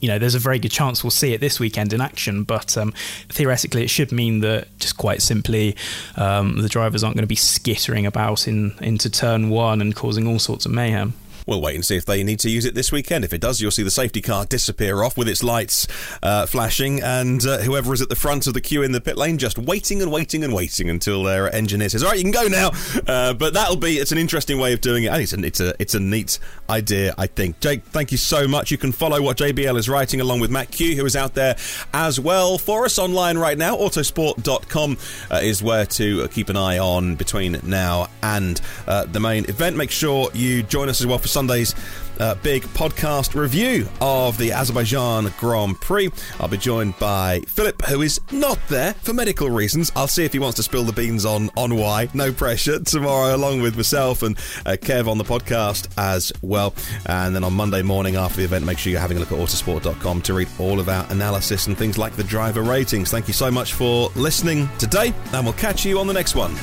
you 0.00 0.08
know, 0.08 0.18
there's 0.18 0.34
a 0.34 0.38
very 0.38 0.58
good 0.58 0.70
chance 0.70 1.02
we'll 1.02 1.10
see 1.10 1.32
it 1.32 1.40
this 1.40 1.58
weekend 1.58 1.92
in 1.92 2.00
action. 2.00 2.44
But 2.44 2.76
um, 2.76 2.92
theoretically, 3.28 3.82
it 3.82 3.90
should 3.90 4.12
mean 4.12 4.40
that 4.40 4.68
just 4.78 4.96
quite 4.96 5.22
simply, 5.22 5.76
um, 6.16 6.60
the 6.62 6.68
drivers 6.68 7.02
aren't 7.02 7.16
going 7.16 7.24
to 7.24 7.28
be 7.28 7.34
skittering 7.34 8.06
about 8.06 8.46
in 8.46 8.74
into 8.80 9.10
turn 9.10 9.50
one 9.50 9.80
and 9.80 9.94
causing 9.94 10.26
all 10.26 10.38
sorts 10.38 10.66
of 10.66 10.72
mayhem. 10.72 11.14
We'll 11.46 11.60
wait 11.60 11.74
and 11.74 11.84
see 11.84 11.96
if 11.96 12.04
they 12.04 12.22
need 12.22 12.38
to 12.40 12.50
use 12.50 12.64
it 12.64 12.74
this 12.74 12.92
weekend. 12.92 13.24
If 13.24 13.32
it 13.32 13.40
does, 13.40 13.60
you'll 13.60 13.70
see 13.70 13.82
the 13.82 13.90
safety 13.90 14.20
car 14.20 14.44
disappear 14.44 15.02
off 15.02 15.16
with 15.16 15.28
its 15.28 15.42
lights 15.42 15.86
uh, 16.22 16.46
flashing, 16.46 17.02
and 17.02 17.44
uh, 17.44 17.58
whoever 17.58 17.92
is 17.92 18.00
at 18.00 18.08
the 18.08 18.16
front 18.16 18.46
of 18.46 18.54
the 18.54 18.60
queue 18.60 18.82
in 18.82 18.92
the 18.92 19.00
pit 19.00 19.16
lane 19.16 19.38
just 19.38 19.58
waiting 19.58 20.02
and 20.02 20.12
waiting 20.12 20.44
and 20.44 20.54
waiting 20.54 20.88
until 20.88 21.22
their 21.22 21.52
engineer 21.54 21.88
says, 21.88 22.02
"All 22.02 22.10
right, 22.10 22.18
you 22.18 22.24
can 22.24 22.32
go 22.32 22.48
now." 22.48 22.70
Uh, 23.06 23.34
but 23.34 23.54
that'll 23.54 23.76
be 23.76 23.96
it's 23.96 24.12
an 24.12 24.18
interesting 24.18 24.58
way 24.58 24.72
of 24.72 24.80
doing 24.80 25.04
it, 25.04 25.08
and 25.08 25.20
it's 25.20 25.32
a, 25.32 25.44
it's 25.44 25.60
a 25.60 25.74
it's 25.80 25.94
a 25.94 26.00
neat 26.00 26.38
idea, 26.70 27.14
I 27.18 27.26
think. 27.26 27.60
Jake, 27.60 27.84
thank 27.84 28.12
you 28.12 28.18
so 28.18 28.46
much. 28.46 28.70
You 28.70 28.78
can 28.78 28.92
follow 28.92 29.20
what 29.20 29.38
JBL 29.38 29.76
is 29.78 29.88
writing 29.88 30.20
along 30.20 30.40
with 30.40 30.50
Matt 30.50 30.70
Kew, 30.70 30.94
who 30.94 31.04
is 31.04 31.16
out 31.16 31.34
there 31.34 31.56
as 31.92 32.20
well 32.20 32.58
for 32.58 32.84
us 32.84 32.98
online 32.98 33.38
right 33.38 33.58
now. 33.58 33.76
Autosport.com 33.76 34.96
uh, 35.30 35.40
is 35.42 35.62
where 35.62 35.86
to 35.86 36.28
keep 36.28 36.48
an 36.48 36.56
eye 36.56 36.78
on 36.78 37.16
between 37.16 37.58
now 37.64 38.08
and 38.22 38.60
uh, 38.86 39.04
the 39.04 39.20
main 39.20 39.44
event. 39.48 39.76
Make 39.76 39.90
sure 39.90 40.30
you 40.34 40.62
join 40.62 40.88
us 40.88 41.00
as 41.00 41.06
well 41.06 41.18
for 41.18 41.28
Sunday's 41.32 41.74
uh, 42.20 42.34
big 42.36 42.62
podcast 42.62 43.34
review 43.34 43.88
of 44.00 44.38
the 44.38 44.52
Azerbaijan 44.52 45.32
Grand 45.38 45.80
Prix. 45.80 46.10
I'll 46.38 46.48
be 46.48 46.58
joined 46.58 46.98
by 46.98 47.40
Philip, 47.48 47.82
who 47.86 48.02
is 48.02 48.20
not 48.30 48.58
there 48.68 48.94
for 48.94 49.12
medical 49.12 49.50
reasons. 49.50 49.90
I'll 49.96 50.06
see 50.08 50.24
if 50.24 50.32
he 50.32 50.38
wants 50.38 50.56
to 50.56 50.62
spill 50.62 50.84
the 50.84 50.92
beans 50.92 51.24
on, 51.24 51.50
on 51.56 51.74
why. 51.74 52.08
No 52.14 52.32
pressure. 52.32 52.78
Tomorrow, 52.80 53.34
along 53.34 53.62
with 53.62 53.76
myself 53.76 54.22
and 54.22 54.36
uh, 54.66 54.76
Kev 54.80 55.08
on 55.08 55.18
the 55.18 55.24
podcast 55.24 55.88
as 55.96 56.32
well. 56.42 56.74
And 57.06 57.34
then 57.34 57.44
on 57.44 57.54
Monday 57.54 57.82
morning 57.82 58.16
after 58.16 58.36
the 58.38 58.44
event, 58.44 58.64
make 58.64 58.78
sure 58.78 58.90
you're 58.90 59.00
having 59.00 59.16
a 59.16 59.20
look 59.20 59.32
at 59.32 59.38
autosport.com 59.38 60.22
to 60.22 60.34
read 60.34 60.48
all 60.58 60.80
of 60.80 60.88
our 60.88 61.10
analysis 61.10 61.66
and 61.66 61.76
things 61.76 61.98
like 61.98 62.14
the 62.16 62.24
driver 62.24 62.62
ratings. 62.62 63.10
Thank 63.10 63.26
you 63.26 63.34
so 63.34 63.50
much 63.50 63.72
for 63.72 64.10
listening 64.14 64.68
today, 64.78 65.12
and 65.32 65.44
we'll 65.44 65.54
catch 65.54 65.84
you 65.84 65.98
on 65.98 66.06
the 66.06 66.14
next 66.14 66.34
one. 66.34 66.54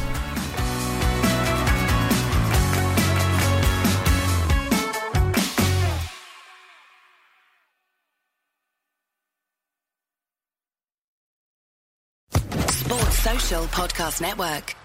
Podcast 13.71 14.21
Network. 14.21 14.75